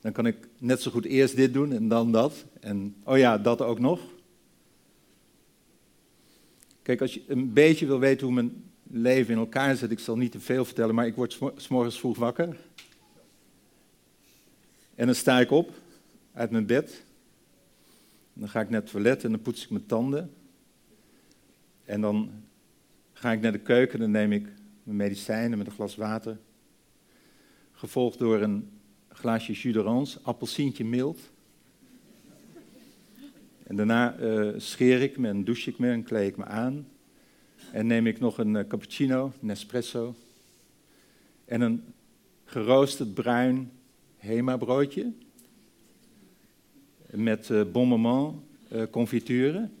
Dan 0.00 0.12
kan 0.12 0.26
ik 0.26 0.36
net 0.58 0.82
zo 0.82 0.90
goed 0.90 1.04
eerst 1.04 1.36
dit 1.36 1.52
doen 1.52 1.72
en 1.72 1.88
dan 1.88 2.12
dat. 2.12 2.44
En 2.60 2.96
oh 3.04 3.18
ja, 3.18 3.38
dat 3.38 3.60
ook 3.60 3.78
nog. 3.78 4.00
Kijk, 6.82 7.00
als 7.00 7.14
je 7.14 7.22
een 7.26 7.52
beetje 7.52 7.86
wil 7.86 7.98
weten 7.98 8.26
hoe 8.26 8.34
mijn 8.34 8.64
leven 8.90 9.32
in 9.32 9.38
elkaar 9.38 9.76
zit, 9.76 9.90
ik 9.90 9.98
zal 9.98 10.16
niet 10.16 10.32
te 10.32 10.40
veel 10.40 10.64
vertellen, 10.64 10.94
maar 10.94 11.06
ik 11.06 11.14
word 11.14 11.38
morgens 11.68 11.98
vroeg 11.98 12.18
wakker. 12.18 12.56
En 14.94 15.06
dan 15.06 15.14
sta 15.14 15.40
ik 15.40 15.50
op 15.50 15.70
uit 16.32 16.50
mijn 16.50 16.66
bed. 16.66 17.04
Dan 18.32 18.48
ga 18.48 18.60
ik 18.60 18.70
naar 18.70 18.80
het 18.80 18.90
toilet 18.90 19.24
en 19.24 19.30
dan 19.30 19.42
poets 19.42 19.64
ik 19.64 19.70
mijn 19.70 19.86
tanden. 19.86 20.30
En 21.84 22.00
dan 22.00 22.30
ga 23.12 23.32
ik 23.32 23.40
naar 23.40 23.52
de 23.52 23.58
keuken 23.58 23.94
en 23.94 24.00
dan 24.00 24.10
neem 24.10 24.32
ik 24.32 24.48
mijn 24.82 24.96
medicijnen 24.96 25.58
met 25.58 25.66
een 25.66 25.72
glas 25.72 25.96
water. 25.96 26.38
Gevolgd 27.72 28.18
door 28.18 28.40
een 28.40 28.70
glaasje 29.08 29.52
jus 29.52 29.72
d'orange, 29.72 30.18
appelsientje 30.22 30.84
mild. 30.84 31.30
En 33.62 33.76
daarna 33.76 34.18
uh, 34.18 34.54
scheer 34.56 35.02
ik 35.02 35.18
me 35.18 35.28
en 35.28 35.44
douche 35.44 35.70
ik 35.70 35.78
me 35.78 35.90
en 35.90 36.02
kleed 36.02 36.28
ik 36.28 36.36
me 36.36 36.44
aan. 36.44 36.88
En 37.72 37.86
neem 37.86 38.06
ik 38.06 38.20
nog 38.20 38.38
een 38.38 38.54
uh, 38.54 38.66
cappuccino, 38.68 39.32
een 39.42 39.50
espresso. 39.50 40.14
En 41.44 41.60
een 41.60 41.84
geroosterd 42.44 43.14
bruin 43.14 43.70
Hema 44.16 44.56
broodje. 44.56 45.12
Met 47.14 47.48
uh, 47.48 47.62
bon 47.72 47.88
moment 47.88 48.34
confituren. 48.90 49.72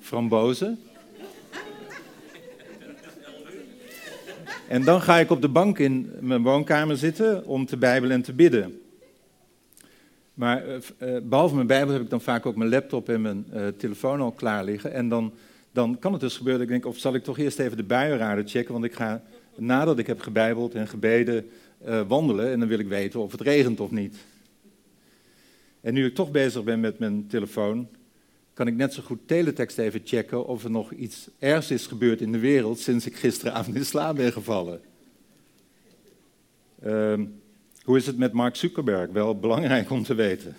Frambozen. 0.00 0.78
En 4.68 4.84
dan 4.84 5.02
ga 5.02 5.18
ik 5.18 5.30
op 5.30 5.40
de 5.42 5.48
bank 5.48 5.78
in 5.78 6.12
mijn 6.20 6.42
woonkamer 6.42 6.96
zitten 6.96 7.46
om 7.46 7.66
te 7.66 7.76
bijbelen 7.76 8.16
en 8.16 8.22
te 8.22 8.32
bidden. 8.32 8.80
Maar 10.34 10.64
uh, 10.66 10.80
behalve 11.22 11.54
mijn 11.54 11.66
Bijbel 11.66 11.92
heb 11.92 12.02
ik 12.02 12.10
dan 12.10 12.20
vaak 12.20 12.46
ook 12.46 12.56
mijn 12.56 12.70
laptop 12.70 13.08
en 13.08 13.22
mijn 13.22 13.46
telefoon 13.76 14.20
al 14.20 14.32
klaar 14.32 14.64
liggen. 14.64 14.92
En 14.92 15.08
dan, 15.08 15.32
dan 15.70 15.98
kan 15.98 16.12
het 16.12 16.20
dus 16.20 16.36
gebeuren 16.36 16.60
dat 16.66 16.74
ik 16.74 16.82
denk, 16.82 16.94
of 16.94 17.00
zal 17.00 17.14
ik 17.14 17.24
toch 17.24 17.38
eerst 17.38 17.58
even 17.58 17.76
de 17.76 17.82
buienraden 17.82 18.48
checken, 18.48 18.72
want 18.72 18.84
ik 18.84 18.94
ga 18.94 19.22
nadat 19.56 19.98
ik 19.98 20.06
heb 20.06 20.20
gebijbeld 20.20 20.74
en 20.74 20.88
gebeden 20.88 21.50
wandelen 22.06 22.50
en 22.50 22.58
dan 22.58 22.68
wil 22.68 22.78
ik 22.78 22.88
weten 22.88 23.20
of 23.20 23.32
het 23.32 23.40
regent 23.40 23.80
of 23.80 23.90
niet. 23.90 24.16
En 25.82 25.94
nu 25.94 26.06
ik 26.06 26.14
toch 26.14 26.30
bezig 26.30 26.64
ben 26.64 26.80
met 26.80 26.98
mijn 26.98 27.26
telefoon, 27.26 27.88
kan 28.54 28.66
ik 28.66 28.74
net 28.74 28.92
zo 28.92 29.02
goed 29.02 29.18
teletext 29.26 29.78
even 29.78 30.00
checken 30.04 30.46
of 30.46 30.64
er 30.64 30.70
nog 30.70 30.92
iets 30.92 31.28
ergs 31.38 31.70
is 31.70 31.86
gebeurd 31.86 32.20
in 32.20 32.32
de 32.32 32.38
wereld 32.38 32.78
sinds 32.78 33.06
ik 33.06 33.16
gisteravond 33.16 33.76
in 33.76 33.84
slaap 33.84 34.16
ben 34.16 34.32
gevallen. 34.32 34.80
Uh, 36.86 37.20
hoe 37.82 37.96
is 37.96 38.06
het 38.06 38.18
met 38.18 38.32
Mark 38.32 38.56
Zuckerberg? 38.56 39.10
Wel 39.10 39.38
belangrijk 39.38 39.90
om 39.90 40.02
te 40.02 40.14
weten. 40.14 40.56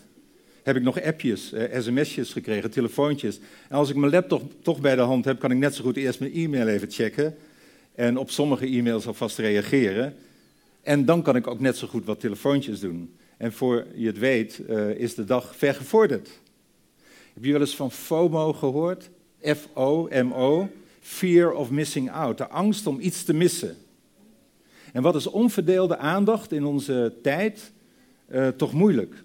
Heb 0.63 0.75
ik 0.75 0.83
nog 0.83 1.01
appjes, 1.01 1.53
eh, 1.53 1.79
sms'jes 1.79 2.31
gekregen, 2.31 2.71
telefoontjes. 2.71 3.39
En 3.69 3.77
als 3.77 3.89
ik 3.89 3.95
mijn 3.95 4.11
laptop 4.11 4.63
toch 4.63 4.81
bij 4.81 4.95
de 4.95 5.01
hand 5.01 5.25
heb, 5.25 5.39
kan 5.39 5.51
ik 5.51 5.57
net 5.57 5.75
zo 5.75 5.83
goed 5.83 5.97
eerst 5.97 6.19
mijn 6.19 6.33
e-mail 6.33 6.67
even 6.67 6.91
checken. 6.91 7.35
En 7.95 8.17
op 8.17 8.29
sommige 8.29 8.65
e-mails 8.65 9.07
alvast 9.07 9.37
reageren. 9.37 10.15
En 10.81 11.05
dan 11.05 11.21
kan 11.21 11.35
ik 11.35 11.47
ook 11.47 11.59
net 11.59 11.77
zo 11.77 11.87
goed 11.87 12.05
wat 12.05 12.19
telefoontjes 12.19 12.79
doen. 12.79 13.15
En 13.43 13.53
voor 13.53 13.85
je 13.95 14.07
het 14.07 14.17
weet, 14.17 14.61
uh, 14.69 14.89
is 14.89 15.15
de 15.15 15.23
dag 15.23 15.55
ver 15.55 15.73
gevorderd. 15.73 16.29
Heb 17.33 17.43
je 17.43 17.51
wel 17.51 17.61
eens 17.61 17.75
van 17.75 17.91
FOMO 17.91 18.53
gehoord? 18.53 19.09
F-O-M-O. 19.41 20.69
Fear 20.99 21.51
of 21.51 21.69
missing 21.69 22.11
out. 22.11 22.37
De 22.37 22.47
angst 22.47 22.87
om 22.87 22.99
iets 22.99 23.23
te 23.23 23.33
missen. 23.33 23.77
En 24.93 25.01
wat 25.01 25.15
is 25.15 25.27
onverdeelde 25.27 25.97
aandacht 25.97 26.51
in 26.51 26.65
onze 26.65 27.13
tijd 27.21 27.71
uh, 28.31 28.47
toch 28.47 28.73
moeilijk? 28.73 29.23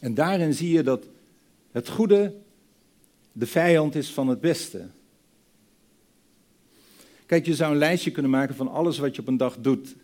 En 0.00 0.14
daarin 0.14 0.54
zie 0.54 0.72
je 0.72 0.82
dat 0.82 1.06
het 1.70 1.88
goede 1.88 2.34
de 3.32 3.46
vijand 3.46 3.94
is 3.94 4.12
van 4.12 4.28
het 4.28 4.40
beste. 4.40 4.86
Kijk, 7.26 7.46
je 7.46 7.54
zou 7.54 7.72
een 7.72 7.78
lijstje 7.78 8.10
kunnen 8.10 8.30
maken 8.30 8.54
van 8.54 8.68
alles 8.68 8.98
wat 8.98 9.14
je 9.14 9.20
op 9.20 9.28
een 9.28 9.36
dag 9.36 9.58
doet. 9.60 9.94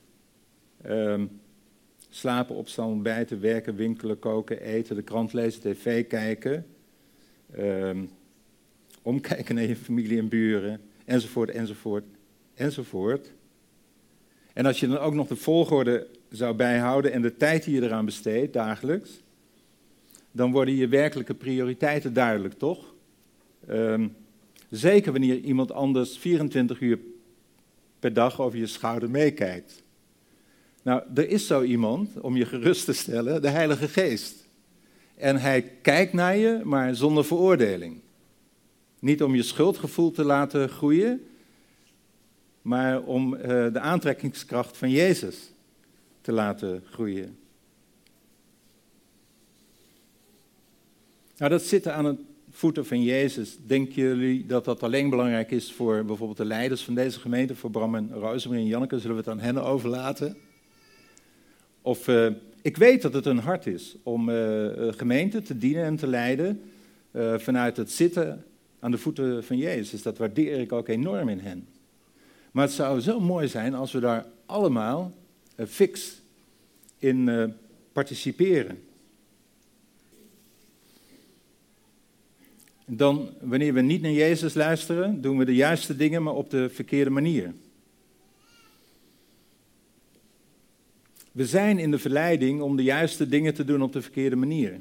Um, 0.86 1.39
slapen, 2.10 2.54
opstaan, 2.54 2.86
ontbijten, 2.86 3.40
werken, 3.40 3.74
winkelen, 3.74 4.18
koken, 4.18 4.60
eten, 4.60 4.96
de 4.96 5.02
krant 5.02 5.32
lezen, 5.32 5.60
tv 5.60 6.06
kijken. 6.06 6.66
Um, 7.58 8.10
omkijken 9.02 9.54
naar 9.54 9.64
je 9.64 9.76
familie 9.76 10.18
en 10.18 10.28
buren, 10.28 10.80
enzovoort, 11.04 11.50
enzovoort, 11.50 12.04
enzovoort. 12.54 13.32
En 14.52 14.66
als 14.66 14.80
je 14.80 14.88
dan 14.88 14.98
ook 14.98 15.14
nog 15.14 15.26
de 15.26 15.36
volgorde 15.36 16.06
zou 16.28 16.54
bijhouden 16.54 17.12
en 17.12 17.22
de 17.22 17.36
tijd 17.36 17.64
die 17.64 17.74
je 17.74 17.82
eraan 17.82 18.04
besteedt 18.04 18.52
dagelijks, 18.52 19.20
dan 20.32 20.52
worden 20.52 20.74
je 20.74 20.88
werkelijke 20.88 21.34
prioriteiten 21.34 22.12
duidelijk, 22.12 22.54
toch? 22.54 22.94
Um, 23.68 24.16
zeker 24.70 25.12
wanneer 25.12 25.38
iemand 25.38 25.72
anders 25.72 26.18
24 26.18 26.80
uur 26.80 26.98
per 27.98 28.12
dag 28.12 28.40
over 28.40 28.58
je 28.58 28.66
schouder 28.66 29.10
meekijkt. 29.10 29.82
Nou, 30.82 31.02
er 31.14 31.28
is 31.28 31.46
zo 31.46 31.62
iemand, 31.62 32.20
om 32.20 32.36
je 32.36 32.44
gerust 32.46 32.84
te 32.84 32.92
stellen, 32.92 33.42
de 33.42 33.48
Heilige 33.48 33.88
Geest. 33.88 34.48
En 35.14 35.36
hij 35.36 35.62
kijkt 35.82 36.12
naar 36.12 36.36
je, 36.36 36.60
maar 36.64 36.94
zonder 36.94 37.24
veroordeling. 37.24 38.00
Niet 38.98 39.22
om 39.22 39.34
je 39.34 39.42
schuldgevoel 39.42 40.10
te 40.10 40.24
laten 40.24 40.68
groeien, 40.68 41.26
maar 42.62 43.02
om 43.02 43.34
uh, 43.34 43.42
de 43.72 43.80
aantrekkingskracht 43.80 44.76
van 44.76 44.90
Jezus 44.90 45.52
te 46.20 46.32
laten 46.32 46.82
groeien. 46.90 47.38
Nou, 51.36 51.50
dat 51.50 51.62
zitten 51.62 51.94
aan 51.94 52.04
het 52.04 52.20
voeten 52.50 52.86
van 52.86 53.02
Jezus. 53.02 53.56
Denken 53.66 53.94
jullie 53.94 54.46
dat 54.46 54.64
dat 54.64 54.82
alleen 54.82 55.10
belangrijk 55.10 55.50
is 55.50 55.72
voor 55.72 56.04
bijvoorbeeld 56.04 56.38
de 56.38 56.44
leiders 56.44 56.82
van 56.82 56.94
deze 56.94 57.20
gemeente, 57.20 57.54
voor 57.54 57.70
Bram 57.70 57.94
en 57.94 58.12
Rosemarie 58.12 58.62
en 58.62 58.68
Janneke? 58.68 58.98
Zullen 58.98 59.16
we 59.16 59.22
het 59.22 59.30
aan 59.30 59.40
hen 59.40 59.64
overlaten? 59.64 60.36
Of 61.82 62.08
uh, 62.08 62.26
ik 62.62 62.76
weet 62.76 63.02
dat 63.02 63.12
het 63.12 63.26
een 63.26 63.38
hart 63.38 63.66
is 63.66 63.96
om 64.02 64.28
uh, 64.28 64.68
gemeenten 64.92 65.44
te 65.44 65.58
dienen 65.58 65.84
en 65.84 65.96
te 65.96 66.06
leiden 66.06 66.62
vanuit 67.36 67.76
het 67.76 67.90
zitten 67.90 68.44
aan 68.80 68.90
de 68.90 68.98
voeten 68.98 69.44
van 69.44 69.56
Jezus. 69.56 70.02
Dat 70.02 70.18
waardeer 70.18 70.58
ik 70.58 70.72
ook 70.72 70.88
enorm 70.88 71.28
in 71.28 71.38
hen. 71.38 71.66
Maar 72.50 72.64
het 72.64 72.74
zou 72.74 73.00
zo 73.00 73.20
mooi 73.20 73.48
zijn 73.48 73.74
als 73.74 73.92
we 73.92 74.00
daar 74.00 74.26
allemaal 74.46 75.12
fix 75.68 76.20
in 76.98 77.52
participeren. 77.92 78.78
Dan, 82.86 83.30
wanneer 83.40 83.74
we 83.74 83.80
niet 83.80 84.02
naar 84.02 84.12
Jezus 84.12 84.54
luisteren, 84.54 85.20
doen 85.20 85.38
we 85.38 85.44
de 85.44 85.54
juiste 85.54 85.96
dingen, 85.96 86.22
maar 86.22 86.34
op 86.34 86.50
de 86.50 86.68
verkeerde 86.68 87.10
manier. 87.10 87.52
We 91.32 91.46
zijn 91.46 91.78
in 91.78 91.90
de 91.90 91.98
verleiding 91.98 92.60
om 92.60 92.76
de 92.76 92.82
juiste 92.82 93.28
dingen 93.28 93.54
te 93.54 93.64
doen 93.64 93.82
op 93.82 93.92
de 93.92 94.02
verkeerde 94.02 94.36
manier. 94.36 94.80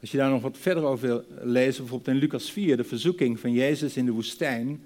Als 0.00 0.10
je 0.10 0.16
daar 0.16 0.30
nog 0.30 0.42
wat 0.42 0.58
verder 0.58 0.84
over 0.84 1.06
wil 1.08 1.24
lezen, 1.42 1.80
bijvoorbeeld 1.80 2.16
in 2.16 2.22
Lucas 2.22 2.50
4, 2.50 2.76
de 2.76 2.84
verzoeking 2.84 3.40
van 3.40 3.52
Jezus 3.52 3.96
in 3.96 4.04
de 4.04 4.12
woestijn. 4.12 4.80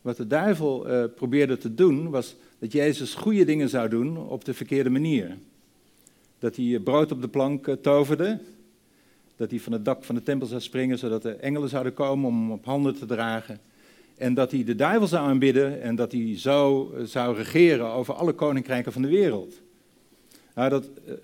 Wat 0.00 0.16
de 0.16 0.26
duivel 0.26 0.90
uh, 0.90 1.04
probeerde 1.14 1.56
te 1.56 1.74
doen, 1.74 2.10
was 2.10 2.36
dat 2.58 2.72
Jezus 2.72 3.14
goede 3.14 3.44
dingen 3.44 3.68
zou 3.68 3.88
doen 3.88 4.16
op 4.16 4.44
de 4.44 4.54
verkeerde 4.54 4.90
manier. 4.90 5.36
Dat 6.38 6.56
hij 6.56 6.78
brood 6.78 7.12
op 7.12 7.20
de 7.20 7.28
plank 7.28 7.66
uh, 7.66 7.74
toverde, 7.74 8.40
dat 9.36 9.50
hij 9.50 9.60
van 9.60 9.72
het 9.72 9.84
dak 9.84 10.04
van 10.04 10.14
de 10.14 10.22
tempel 10.22 10.46
zou 10.46 10.60
springen, 10.60 10.98
zodat 10.98 11.22
de 11.22 11.32
engelen 11.32 11.68
zouden 11.68 11.94
komen 11.94 12.28
om 12.28 12.40
hem 12.40 12.50
op 12.50 12.64
handen 12.64 12.94
te 12.94 13.06
dragen. 13.06 13.60
En 14.20 14.34
dat 14.34 14.50
hij 14.50 14.64
de 14.64 14.74
duivel 14.74 15.06
zou 15.06 15.28
aanbidden 15.28 15.82
en 15.82 15.94
dat 15.94 16.12
hij 16.12 16.38
zo 16.38 16.90
eh, 16.92 17.04
zou 17.04 17.36
regeren 17.36 17.86
over 17.86 18.14
alle 18.14 18.32
koninkrijken 18.32 18.92
van 18.92 19.02
de 19.02 19.08
wereld. 19.08 19.60
Nou, 20.54 20.70
dat 20.70 20.90
uh, 21.08 21.14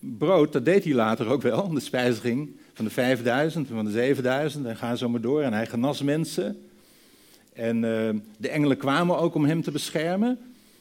brood, 0.00 0.52
dat 0.52 0.64
deed 0.64 0.84
hij 0.84 0.92
later 0.92 1.26
ook 1.26 1.42
wel, 1.42 1.68
de 1.68 1.80
spijziging 1.80 2.56
van 2.72 2.84
de 2.84 2.90
5000 2.90 3.68
en 3.68 3.74
van 3.74 3.84
de 3.84 3.90
7000 3.90 4.66
en 4.66 4.76
ga 4.76 4.94
zo 4.94 5.08
maar 5.08 5.20
door. 5.20 5.42
En 5.42 5.52
hij 5.52 5.66
genas 5.66 6.02
mensen. 6.02 6.68
En 7.52 7.76
uh, 7.76 8.10
de 8.38 8.48
engelen 8.48 8.76
kwamen 8.76 9.18
ook 9.18 9.34
om 9.34 9.44
hem 9.44 9.62
te 9.62 9.70
beschermen. 9.70 10.38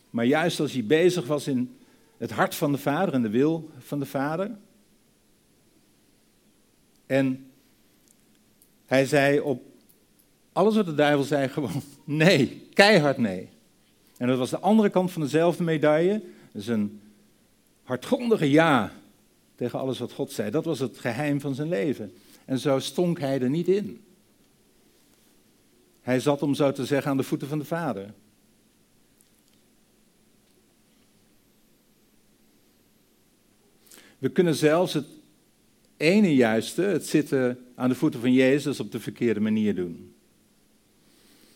Maar 0.10 0.26
juist 0.26 0.60
als 0.60 0.72
hij 0.72 0.86
bezig 0.86 1.26
was 1.26 1.48
in 1.48 1.76
het 2.18 2.32
hart 2.32 2.56
van 2.56 2.72
de 2.72 2.78
Vader 2.78 3.14
en 3.14 3.22
de 3.22 3.30
wil 3.30 3.70
van 3.78 4.00
de 4.00 4.06
Vader. 4.06 4.52
En 7.06 7.46
hij 8.86 9.06
zei 9.06 9.40
op 9.40 9.74
alles 10.56 10.76
wat 10.76 10.86
de 10.86 10.96
duivel 10.96 11.24
zei, 11.24 11.48
gewoon 11.48 11.82
nee, 12.04 12.68
keihard 12.74 13.18
nee. 13.18 13.50
En 14.18 14.28
dat 14.28 14.38
was 14.38 14.50
de 14.50 14.60
andere 14.60 14.90
kant 14.90 15.12
van 15.12 15.22
dezelfde 15.22 15.64
medaille. 15.64 16.24
Dus 16.52 16.68
een 16.68 17.02
hardgrondige 17.84 18.50
ja 18.50 18.92
tegen 19.56 19.80
alles 19.80 20.00
wat 20.00 20.12
God 20.12 20.32
zei. 20.32 20.52
Dat 20.52 20.66
was 20.66 20.80
het 20.80 20.98
geheim 20.98 21.42
van 21.42 21.56
zijn 21.56 21.70
leven. 21.70 22.14
En 22.46 22.60
zo 22.60 22.80
stonk 22.80 23.20
hij 23.20 23.42
er 23.42 23.50
niet 23.50 23.68
in. 23.68 24.02
Hij 26.02 26.20
zat, 26.20 26.42
om 26.42 26.54
zo 26.54 26.72
te 26.72 26.86
zeggen, 26.86 27.12
aan 27.12 27.18
de 27.18 27.24
voeten 27.24 27.48
van 27.48 27.60
de 27.60 27.66
Vader. 27.66 28.14
We 34.18 34.30
kunnen 34.30 34.56
zelfs 34.56 34.94
het 34.94 35.08
ene 35.98 36.36
juiste, 36.36 36.82
het 36.82 37.08
zitten 37.08 37.60
aan 37.76 37.90
de 37.90 37.96
voeten 37.96 38.20
van 38.20 38.34
Jezus, 38.34 38.80
op 38.80 38.92
de 38.92 39.00
verkeerde 39.00 39.40
manier 39.40 39.76
doen. 39.76 40.15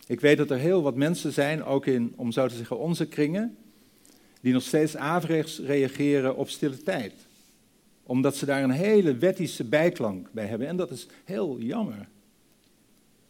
Ik 0.10 0.20
weet 0.20 0.38
dat 0.38 0.52
er 0.52 0.58
heel 0.58 0.82
wat 0.82 0.96
mensen 0.96 1.34
zijn, 1.34 1.64
ook 1.64 1.86
in, 1.86 2.14
om 2.16 2.32
zo 2.32 2.48
te 2.48 2.56
zeggen, 2.56 2.80
onze 2.80 3.08
kringen, 3.08 3.58
die 4.42 4.54
nog 4.54 4.64
steeds 4.64 4.96
averechts 4.96 5.60
reageren 5.60 6.36
op 6.36 6.50
stille 6.50 6.78
tijd. 6.78 7.14
Omdat 8.04 8.36
ze 8.36 8.46
daar 8.46 8.64
een 8.64 8.72
hele 8.72 9.18
wettische 9.18 9.64
bijklank 9.64 10.32
bij 10.32 10.46
hebben. 10.46 10.68
En 10.68 10.78
dat 10.78 10.92
is 10.92 11.08
heel 11.24 11.60
jammer. 11.60 12.08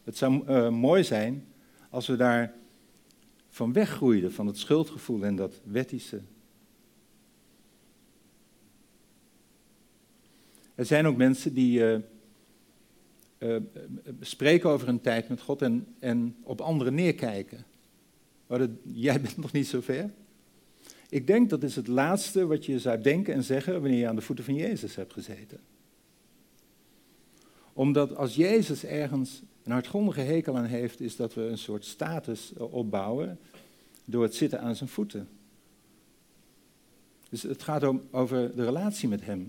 Het 0.04 0.18
zou 0.18 0.44
uh, 0.48 0.70
mooi 0.70 1.04
zijn 1.04 1.48
als 1.90 2.08
we 2.08 2.16
daar 2.16 2.54
van 3.50 3.74
weggroeiden, 3.74 4.34
van 4.34 4.48
het 4.48 4.58
schuldgevoel 4.58 5.24
en 5.24 5.36
dat 5.36 5.62
wettische. 5.64 6.22
Er 10.76 10.86
zijn 10.86 11.08
ook 11.08 11.18
mensen 11.18 11.54
die 11.54 11.80
uh, 11.80 11.98
uh, 13.40 13.56
spreken 14.20 14.70
over 14.70 14.88
een 14.88 15.02
tijd 15.02 15.30
met 15.30 15.42
God 15.42 15.62
en, 15.62 15.88
en 16.00 16.36
op 16.44 16.62
anderen 16.62 16.94
neerkijken. 16.94 17.66
Maar 18.48 18.68
jij 18.84 19.22
bent 19.22 19.38
nog 19.38 19.52
niet 19.52 19.68
zo 19.68 19.82
ver. 19.82 20.10
Ik 21.10 21.28
denk 21.28 21.50
dat 21.50 21.64
is 21.64 21.76
het 21.76 21.88
laatste 21.88 22.46
wat 22.46 22.66
je 22.66 22.80
zou 22.80 23.02
denken 23.02 23.34
en 23.34 23.44
zeggen 23.44 23.82
wanneer 23.82 24.00
je 24.00 24.08
aan 24.08 24.16
de 24.16 24.22
voeten 24.22 24.46
van 24.46 24.56
Jezus 24.56 24.96
hebt 24.96 25.14
gezeten. 25.14 25.60
Omdat 27.74 28.16
als 28.16 28.36
Jezus 28.36 28.84
ergens 28.84 29.42
een 29.64 29.72
hardgrondige 29.72 30.22
hekel 30.22 30.58
aan 30.58 30.66
heeft, 30.66 31.00
is 31.00 31.16
dat 31.16 31.34
we 31.34 31.42
een 31.42 31.58
soort 31.58 31.86
status 31.86 32.54
opbouwen 32.58 33.40
door 34.06 34.24
het 34.24 34.36
zitten 34.36 34.62
aan 34.62 34.76
zijn 34.76 34.90
voeten. 34.90 35.28
Dus 37.30 37.42
het 37.42 37.64
gaat 37.64 37.84
om, 37.84 38.02
over 38.12 38.56
de 38.56 38.64
relatie 38.64 39.10
met 39.10 39.26
Hem 39.26 39.48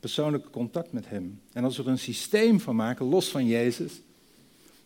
persoonlijk 0.00 0.50
contact 0.50 0.92
met 0.92 1.08
Hem. 1.08 1.40
En 1.52 1.64
als 1.64 1.76
we 1.76 1.82
er 1.82 1.88
een 1.88 1.98
systeem 1.98 2.60
van 2.60 2.76
maken, 2.76 3.06
los 3.06 3.28
van 3.28 3.46
Jezus, 3.46 4.00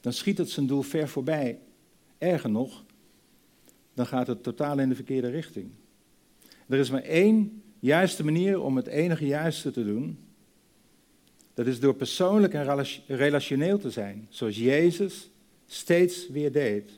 dan 0.00 0.12
schiet 0.12 0.38
het 0.38 0.50
zijn 0.50 0.66
doel 0.66 0.82
ver 0.82 1.08
voorbij. 1.08 1.58
Erger 2.18 2.50
nog, 2.50 2.84
dan 3.94 4.06
gaat 4.06 4.26
het 4.26 4.42
totaal 4.42 4.78
in 4.78 4.88
de 4.88 4.94
verkeerde 4.94 5.30
richting. 5.30 5.70
Er 6.66 6.78
is 6.78 6.90
maar 6.90 7.02
één 7.02 7.62
juiste 7.80 8.24
manier 8.24 8.60
om 8.60 8.76
het 8.76 8.86
enige 8.86 9.26
juiste 9.26 9.70
te 9.70 9.84
doen. 9.84 10.18
Dat 11.54 11.66
is 11.66 11.80
door 11.80 11.94
persoonlijk 11.94 12.54
en 12.54 12.84
relationeel 13.06 13.78
te 13.78 13.90
zijn, 13.90 14.26
zoals 14.28 14.56
Jezus 14.56 15.30
steeds 15.66 16.28
weer 16.28 16.52
deed. 16.52 16.90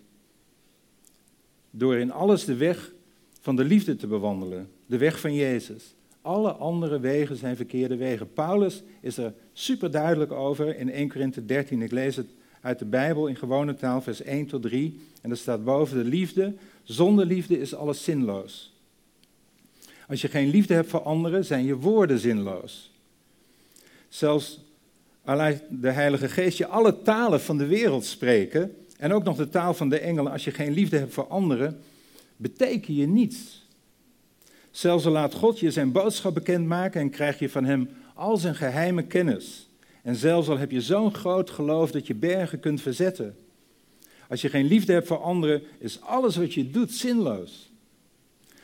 Door 1.70 1.96
in 1.96 2.12
alles 2.12 2.44
de 2.44 2.56
weg 2.56 2.92
van 3.40 3.56
de 3.56 3.64
liefde 3.64 3.96
te 3.96 4.06
bewandelen, 4.06 4.70
de 4.86 4.98
weg 4.98 5.20
van 5.20 5.34
Jezus. 5.34 5.94
Alle 6.22 6.52
andere 6.52 7.00
wegen 7.00 7.36
zijn 7.36 7.56
verkeerde 7.56 7.96
wegen. 7.96 8.32
Paulus 8.32 8.82
is 9.00 9.16
er 9.16 9.32
super 9.52 9.90
duidelijk 9.90 10.32
over 10.32 10.76
in 10.76 10.90
1 10.90 11.08
Korinthe 11.08 11.44
13. 11.44 11.82
Ik 11.82 11.90
lees 11.90 12.16
het 12.16 12.26
uit 12.60 12.78
de 12.78 12.84
Bijbel 12.84 13.26
in 13.26 13.36
gewone 13.36 13.74
taal, 13.74 14.00
vers 14.00 14.22
1 14.22 14.46
tot 14.46 14.62
3. 14.62 15.00
En 15.22 15.30
er 15.30 15.36
staat 15.36 15.64
boven 15.64 15.96
de 15.96 16.08
liefde. 16.08 16.54
Zonder 16.82 17.26
liefde 17.26 17.58
is 17.58 17.74
alles 17.74 18.04
zinloos. 18.04 18.74
Als 20.08 20.20
je 20.20 20.28
geen 20.28 20.48
liefde 20.48 20.74
hebt 20.74 20.88
voor 20.88 21.02
anderen, 21.02 21.44
zijn 21.44 21.64
je 21.64 21.76
woorden 21.76 22.18
zinloos. 22.18 22.90
Zelfs 24.08 24.60
laat 25.24 25.62
de 25.70 25.90
Heilige 25.90 26.28
Geest 26.28 26.58
je 26.58 26.66
alle 26.66 27.02
talen 27.02 27.40
van 27.40 27.58
de 27.58 27.66
wereld 27.66 28.04
spreken. 28.04 28.76
En 28.96 29.12
ook 29.12 29.24
nog 29.24 29.36
de 29.36 29.48
taal 29.48 29.74
van 29.74 29.88
de 29.88 29.98
engelen. 29.98 30.32
Als 30.32 30.44
je 30.44 30.50
geen 30.50 30.72
liefde 30.72 30.98
hebt 30.98 31.12
voor 31.12 31.26
anderen, 31.26 31.80
beteken 32.36 32.94
je 32.94 33.06
niets. 33.06 33.68
Zelfs 34.70 35.04
laat 35.04 35.34
God 35.34 35.58
je 35.58 35.70
zijn 35.70 35.92
boodschap 35.92 36.34
bekendmaken 36.34 37.00
en 37.00 37.10
krijg 37.10 37.38
je 37.38 37.48
van 37.48 37.64
hem 37.64 37.88
al 38.14 38.36
zijn 38.36 38.54
geheime 38.54 39.02
kennis. 39.02 39.68
En 40.02 40.16
zelfs 40.16 40.48
al 40.48 40.58
heb 40.58 40.70
je 40.70 40.80
zo'n 40.80 41.14
groot 41.14 41.50
geloof 41.50 41.90
dat 41.90 42.06
je 42.06 42.14
bergen 42.14 42.60
kunt 42.60 42.80
verzetten. 42.80 43.36
Als 44.28 44.40
je 44.40 44.48
geen 44.48 44.66
liefde 44.66 44.92
hebt 44.92 45.06
voor 45.06 45.22
anderen, 45.22 45.62
is 45.78 46.00
alles 46.00 46.36
wat 46.36 46.54
je 46.54 46.70
doet 46.70 46.92
zinloos. 46.92 47.70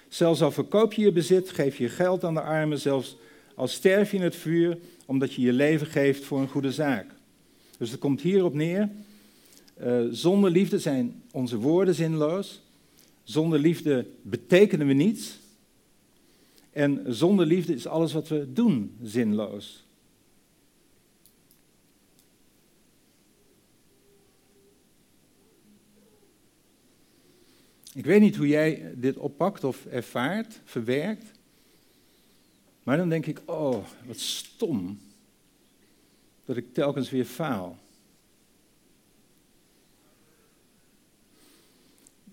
Zelfs 0.09 0.43
al 0.43 0.51
verkoop 0.51 0.93
je 0.93 1.03
je 1.03 1.13
bezit, 1.13 1.51
geef 1.51 1.77
je 1.77 1.89
geld 1.89 2.25
aan 2.25 2.35
de 2.35 2.41
armen, 2.41 2.79
zelfs 2.79 3.17
al 3.55 3.69
sterf 3.69 4.11
je 4.11 4.17
in 4.17 4.23
het 4.23 4.37
vuur, 4.37 4.79
omdat 5.07 5.33
je 5.33 5.43
je 5.43 5.53
leven 5.53 5.87
geeft 5.87 6.25
voor 6.25 6.41
een 6.41 6.49
goede 6.49 6.73
zaak. 6.73 7.07
Dus 7.79 7.91
het 7.91 8.01
komt 8.01 8.21
hierop 8.21 8.55
neer. 8.55 8.89
Uh, 9.83 10.05
zonder 10.11 10.51
liefde 10.51 10.79
zijn 10.79 11.23
onze 11.31 11.57
woorden 11.57 11.95
zinloos. 11.95 12.63
Zonder 13.23 13.59
liefde 13.59 14.07
betekenen 14.23 14.87
we 14.87 14.93
niets. 14.93 15.39
En 16.77 17.03
zonder 17.07 17.47
liefde 17.47 17.75
is 17.75 17.87
alles 17.87 18.13
wat 18.13 18.29
we 18.29 18.53
doen 18.53 18.97
zinloos. 19.03 19.85
Ik 27.95 28.05
weet 28.05 28.21
niet 28.21 28.37
hoe 28.37 28.49
jij 28.49 28.95
dit 28.97 29.17
oppakt 29.17 29.65
of 29.65 29.87
ervaart, 29.87 30.61
verwerkt. 30.65 31.25
Maar 32.83 32.97
dan 32.97 33.09
denk 33.09 33.27
ik, 33.27 33.43
oh, 33.45 33.85
wat 34.07 34.19
stom 34.19 34.99
dat 36.45 36.57
ik 36.57 36.75
telkens 36.75 37.11
weer 37.11 37.25
faal. 37.25 37.79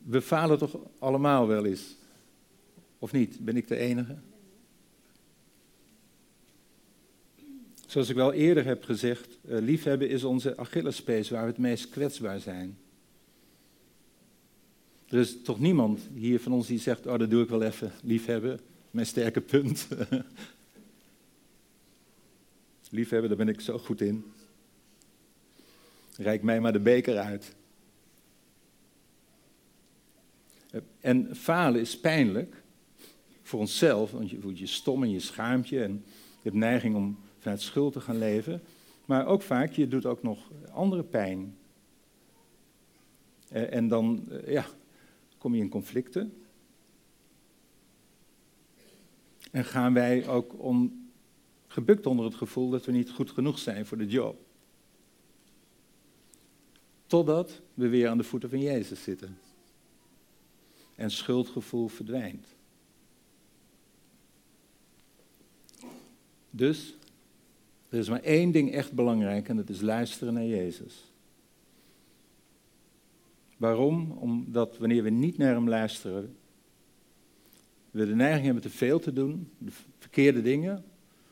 We 0.02 0.22
falen 0.22 0.58
toch 0.58 0.78
allemaal 1.00 1.48
wel 1.48 1.66
eens? 1.66 1.96
Of 3.00 3.12
niet? 3.12 3.40
Ben 3.40 3.58
ik 3.58 3.68
de 3.68 3.78
enige? 3.78 4.18
Zoals 7.94 8.10
ik 8.10 8.16
wel 8.16 8.34
eerder 8.34 8.66
heb 8.66 8.84
gezegd, 8.84 9.38
uh, 9.46 9.60
liefhebben 9.60 10.10
is 10.10 10.24
onze 10.24 10.58
Achillespees 10.58 11.30
waar 11.30 11.42
we 11.42 11.48
het 11.48 11.58
meest 11.58 11.90
kwetsbaar 11.90 12.40
zijn. 12.40 12.78
Er 15.08 15.20
is 15.20 15.42
toch 15.42 15.60
niemand 15.60 16.10
hier 16.14 16.40
van 16.40 16.52
ons 16.52 16.68
die 16.68 16.80
zegt, 16.80 17.08
oh 17.08 17.18
dat 17.18 17.30
doe 17.30 17.44
ik 17.44 17.50
wel 17.50 17.62
even, 17.62 17.92
liefhebben, 18.04 18.60
mijn 18.92 19.06
sterke 19.06 19.42
punt. 19.42 19.88
liefhebben, 22.90 23.30
daar 23.30 23.46
ben 23.46 23.54
ik 23.54 23.62
zo 23.62 23.78
goed 23.78 24.02
in. 24.02 24.32
Rijk 26.18 26.44
mij 26.44 26.60
maar 26.60 26.74
de 26.74 26.80
beker 26.80 27.18
uit. 27.18 27.56
En 31.00 31.36
falen 31.36 31.82
is 31.82 32.00
pijnlijk 32.00 32.64
voor 33.42 33.60
onszelf, 33.60 34.12
want 34.12 34.30
je 34.30 34.40
voelt 34.40 34.60
je 34.60 34.68
stom 34.68 35.04
en 35.04 35.12
je 35.12 35.20
schaamt 35.20 35.70
je 35.70 35.84
en 35.84 36.04
je 36.16 36.50
hebt 36.50 36.56
neiging 36.56 36.96
om 36.96 37.18
vanuit 37.44 37.62
schuld 37.62 37.94
te 37.94 38.02
gaan 38.02 38.18
leven. 38.18 38.62
Maar 39.06 39.26
ook 39.26 39.42
vaak, 39.42 39.72
je 39.72 39.88
doet 39.88 40.06
ook 40.06 40.24
nog 40.24 40.52
andere 40.72 41.04
pijn. 41.04 41.58
Eh, 43.50 43.74
en 43.74 43.88
dan 43.88 44.30
eh, 44.30 44.54
ja, 44.54 44.66
kom 45.38 45.56
je 45.56 45.62
in 45.62 45.70
conflicten. 45.70 46.34
En 49.52 49.66
gaan 49.66 49.94
wij 49.94 50.28
ook 50.28 50.60
om, 50.60 51.10
gebukt 51.68 52.06
onder 52.06 52.26
het 52.26 52.36
gevoel 52.36 52.70
dat 52.70 52.86
we 52.86 52.92
niet 52.92 53.12
goed 53.12 53.32
genoeg 53.32 53.60
zijn 53.60 53.86
voor 53.86 53.98
de 53.98 54.08
job. 54.08 54.46
Totdat 57.06 57.62
we 57.74 57.88
weer 57.88 58.10
aan 58.10 58.18
de 58.18 58.24
voeten 58.24 58.50
van 58.50 58.60
Jezus 58.60 59.04
zitten. 59.04 59.38
En 60.96 61.12
schuldgevoel 61.12 61.88
verdwijnt. 61.88 62.48
Dus 66.50 66.96
er 67.94 68.00
is 68.00 68.10
maar 68.10 68.22
één 68.22 68.52
ding 68.52 68.72
echt 68.72 68.92
belangrijk 68.92 69.50
en 69.50 69.56
dat 69.56 69.70
is 69.70 69.82
luisteren 69.82 70.34
naar 70.34 70.46
Jezus. 70.46 71.12
Waarom? 73.58 74.12
Omdat 74.12 74.78
wanneer 74.78 75.04
we 75.04 75.10
niet 75.10 75.38
naar 75.38 75.54
Hem 75.54 75.70
luisteren, 75.70 76.36
we 77.92 78.08
de 78.08 78.16
neiging 78.16 78.46
hebben 78.46 78.64
te 78.64 78.70
veel 78.70 79.00
te 79.00 79.14
doen, 79.14 79.50
de 79.58 79.72
verkeerde 80.00 80.42
dingen, 80.42 80.84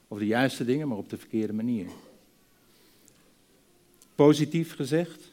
of 0.08 0.20
de 0.20 0.26
juiste 0.26 0.66
dingen, 0.66 0.88
maar 0.88 0.98
op 0.98 1.10
de 1.10 1.18
verkeerde 1.18 1.54
manier. 1.54 1.88
Positief 4.16 4.76
gezegd, 4.76 5.32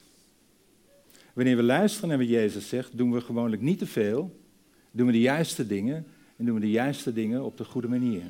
wanneer 1.32 1.56
we 1.56 1.62
luisteren 1.62 2.08
naar 2.08 2.18
wat 2.18 2.28
Jezus 2.28 2.68
zegt, 2.68 2.96
doen 2.96 3.12
we 3.12 3.20
gewoonlijk 3.20 3.62
niet 3.62 3.78
te 3.78 3.86
veel, 3.86 4.40
doen 4.90 5.06
we 5.06 5.12
de 5.12 5.20
juiste 5.20 5.66
dingen 5.66 6.06
en 6.36 6.44
doen 6.44 6.54
we 6.54 6.60
de 6.60 6.70
juiste 6.70 7.12
dingen 7.12 7.44
op 7.44 7.56
de 7.56 7.64
goede 7.64 7.88
manier. 7.88 8.22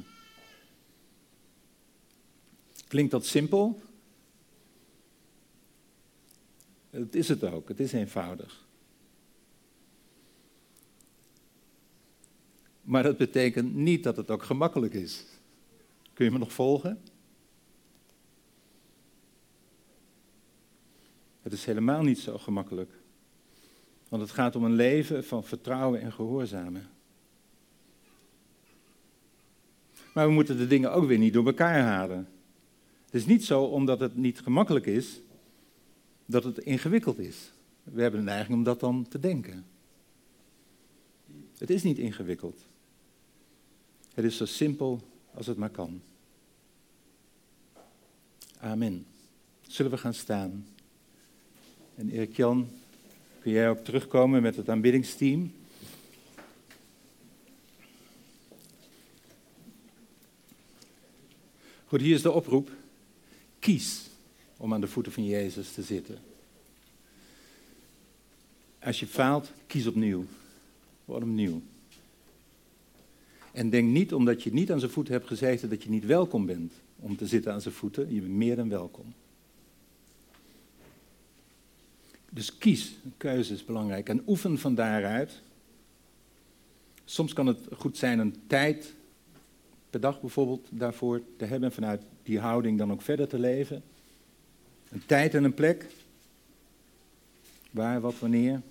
Klinkt 2.88 3.10
dat 3.10 3.26
simpel? 3.26 3.80
Het 6.90 7.14
is 7.14 7.28
het 7.28 7.44
ook, 7.44 7.68
het 7.68 7.80
is 7.80 7.92
eenvoudig. 7.92 8.66
Maar 12.82 13.02
dat 13.02 13.16
betekent 13.16 13.74
niet 13.74 14.02
dat 14.02 14.16
het 14.16 14.30
ook 14.30 14.42
gemakkelijk 14.42 14.94
is. 14.94 15.24
Kun 16.12 16.24
je 16.24 16.30
me 16.30 16.38
nog 16.38 16.52
volgen? 16.52 17.00
Het 21.42 21.52
is 21.52 21.64
helemaal 21.64 22.02
niet 22.02 22.18
zo 22.18 22.38
gemakkelijk. 22.38 22.92
Want 24.08 24.22
het 24.22 24.30
gaat 24.30 24.56
om 24.56 24.64
een 24.64 24.74
leven 24.74 25.24
van 25.24 25.44
vertrouwen 25.44 26.00
en 26.00 26.12
gehoorzamen. 26.12 26.90
Maar 30.14 30.26
we 30.26 30.32
moeten 30.32 30.56
de 30.56 30.66
dingen 30.66 30.92
ook 30.92 31.06
weer 31.06 31.18
niet 31.18 31.32
door 31.32 31.46
elkaar 31.46 31.80
halen. 31.80 32.28
Het 33.10 33.20
is 33.20 33.26
niet 33.26 33.44
zo 33.44 33.62
omdat 33.62 34.00
het 34.00 34.16
niet 34.16 34.40
gemakkelijk 34.40 34.86
is, 34.86 35.20
dat 36.26 36.44
het 36.44 36.58
ingewikkeld 36.58 37.18
is. 37.18 37.52
We 37.82 38.02
hebben 38.02 38.20
een 38.20 38.26
neiging 38.26 38.56
om 38.56 38.62
dat 38.62 38.80
dan 38.80 39.08
te 39.08 39.20
denken. 39.20 39.66
Het 41.58 41.70
is 41.70 41.82
niet 41.82 41.98
ingewikkeld. 41.98 42.60
Het 44.14 44.24
is 44.24 44.36
zo 44.36 44.44
simpel 44.44 45.00
als 45.34 45.46
het 45.46 45.56
maar 45.56 45.70
kan. 45.70 46.02
Amen. 48.58 49.06
Zullen 49.60 49.90
we 49.90 49.98
gaan 49.98 50.14
staan? 50.14 50.66
En 51.94 52.10
Erik 52.10 52.36
Jan, 52.36 52.68
kun 53.40 53.52
jij 53.52 53.70
ook 53.70 53.84
terugkomen 53.84 54.42
met 54.42 54.56
het 54.56 54.68
aanbiddingsteam? 54.68 55.52
Goed, 61.86 62.00
hier 62.00 62.14
is 62.14 62.22
de 62.22 62.32
oproep. 62.32 62.70
Kies 63.58 64.08
om 64.56 64.74
aan 64.74 64.80
de 64.80 64.88
voeten 64.88 65.12
van 65.12 65.24
Jezus 65.24 65.72
te 65.72 65.82
zitten. 65.82 66.18
Als 68.82 69.00
je 69.00 69.06
faalt, 69.06 69.52
kies 69.66 69.86
opnieuw. 69.86 70.24
Word 71.04 71.22
opnieuw. 71.22 71.62
En 73.52 73.70
denk 73.70 73.88
niet 73.90 74.14
omdat 74.14 74.42
je 74.42 74.52
niet 74.52 74.72
aan 74.72 74.78
zijn 74.78 74.90
voeten 74.90 75.12
hebt 75.12 75.26
gezeten 75.26 75.68
dat 75.68 75.82
je 75.82 75.90
niet 75.90 76.04
welkom 76.04 76.46
bent 76.46 76.72
om 76.96 77.16
te 77.16 77.26
zitten 77.26 77.52
aan 77.52 77.60
zijn 77.60 77.74
voeten. 77.74 78.14
Je 78.14 78.20
bent 78.20 78.32
meer 78.32 78.56
dan 78.56 78.68
welkom. 78.68 79.14
Dus 82.30 82.58
kies, 82.58 82.92
een 83.04 83.14
keuze 83.16 83.54
is 83.54 83.64
belangrijk. 83.64 84.08
En 84.08 84.22
oefen 84.26 84.58
van 84.58 84.74
daaruit. 84.74 85.40
Soms 87.04 87.32
kan 87.32 87.46
het 87.46 87.58
goed 87.76 87.96
zijn 87.96 88.18
een 88.18 88.34
tijd 88.46 88.94
per 89.90 90.00
dag 90.00 90.20
bijvoorbeeld 90.20 90.68
daarvoor 90.70 91.22
te 91.36 91.44
hebben. 91.44 91.68
En 91.68 91.74
vanuit 91.74 92.02
die 92.28 92.38
houding 92.38 92.78
dan 92.78 92.92
ook 92.92 93.02
verder 93.02 93.28
te 93.28 93.38
leven. 93.38 93.82
Een 94.88 95.06
tijd 95.06 95.34
en 95.34 95.44
een 95.44 95.54
plek. 95.54 95.86
Waar, 97.70 98.00
wat, 98.00 98.18
wanneer. 98.18 98.62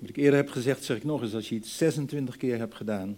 Wat 0.00 0.08
ik 0.08 0.16
eerder 0.16 0.38
heb 0.38 0.48
gezegd, 0.48 0.84
zeg 0.84 0.96
ik 0.96 1.04
nog 1.04 1.22
eens, 1.22 1.34
als 1.34 1.48
je 1.48 1.54
iets 1.54 1.76
26 1.76 2.36
keer 2.36 2.58
hebt 2.58 2.74
gedaan, 2.74 3.16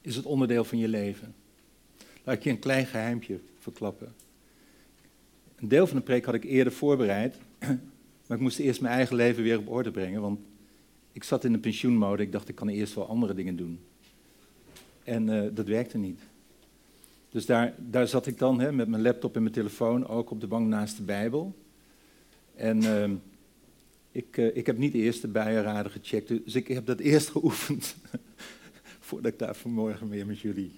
is 0.00 0.16
het 0.16 0.24
onderdeel 0.24 0.64
van 0.64 0.78
je 0.78 0.88
leven. 0.88 1.34
Laat 2.24 2.36
ik 2.36 2.42
je 2.42 2.50
een 2.50 2.58
klein 2.58 2.86
geheimpje 2.86 3.40
verklappen. 3.58 4.14
Een 5.56 5.68
deel 5.68 5.86
van 5.86 5.96
de 5.96 6.02
preek 6.02 6.24
had 6.24 6.34
ik 6.34 6.44
eerder 6.44 6.72
voorbereid, 6.72 7.36
maar 8.26 8.36
ik 8.36 8.40
moest 8.40 8.58
eerst 8.58 8.80
mijn 8.80 8.94
eigen 8.94 9.16
leven 9.16 9.42
weer 9.42 9.58
op 9.58 9.68
orde 9.68 9.90
brengen, 9.90 10.20
want 10.20 10.40
ik 11.12 11.24
zat 11.24 11.44
in 11.44 11.52
de 11.52 11.58
pensioenmode, 11.58 12.22
ik 12.22 12.32
dacht 12.32 12.48
ik 12.48 12.54
kan 12.54 12.68
eerst 12.68 12.94
wel 12.94 13.08
andere 13.08 13.34
dingen 13.34 13.56
doen. 13.56 13.80
En 15.08 15.28
uh, 15.28 15.48
dat 15.52 15.66
werkte 15.66 15.98
niet. 15.98 16.20
Dus 17.30 17.46
daar, 17.46 17.74
daar 17.78 18.08
zat 18.08 18.26
ik 18.26 18.38
dan 18.38 18.60
hè, 18.60 18.72
met 18.72 18.88
mijn 18.88 19.02
laptop 19.02 19.36
en 19.36 19.42
mijn 19.42 19.54
telefoon, 19.54 20.06
ook 20.06 20.30
op 20.30 20.40
de 20.40 20.46
bank 20.46 20.68
naast 20.68 20.96
de 20.96 21.02
Bijbel. 21.02 21.54
En 22.54 22.82
uh, 22.82 23.10
ik, 24.12 24.36
uh, 24.36 24.56
ik 24.56 24.66
heb 24.66 24.78
niet 24.78 24.94
eerst 24.94 25.20
de 25.20 25.28
bijenraden 25.28 25.92
gecheckt, 25.92 26.28
dus 26.28 26.54
ik 26.54 26.68
heb 26.68 26.86
dat 26.86 26.98
eerst 26.98 27.28
geoefend. 27.36 27.96
voordat 29.00 29.32
ik 29.32 29.38
daar 29.38 29.54
vanmorgen 29.54 30.08
weer 30.08 30.26
met 30.26 30.40
jullie 30.40 30.72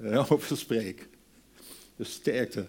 uh, 0.00 0.32
over 0.32 0.56
spreek. 0.56 1.08
Dus 1.96 2.12
sterkte. 2.12 2.66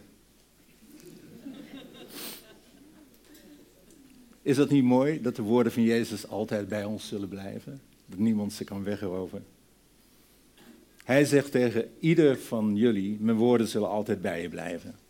Is 4.41 4.55
dat 4.55 4.69
niet 4.69 4.83
mooi 4.83 5.21
dat 5.21 5.35
de 5.35 5.41
woorden 5.41 5.71
van 5.71 5.83
Jezus 5.83 6.27
altijd 6.27 6.67
bij 6.67 6.83
ons 6.83 7.07
zullen 7.07 7.29
blijven? 7.29 7.81
Dat 8.05 8.19
niemand 8.19 8.53
ze 8.53 8.63
kan 8.63 8.83
wegroven. 8.83 9.52
Hij 11.03 11.25
zegt 11.25 11.51
tegen 11.51 11.89
ieder 11.99 12.37
van 12.37 12.75
jullie: 12.75 13.17
Mijn 13.19 13.37
woorden 13.37 13.67
zullen 13.67 13.89
altijd 13.89 14.21
bij 14.21 14.41
je 14.41 14.49
blijven. 14.49 15.02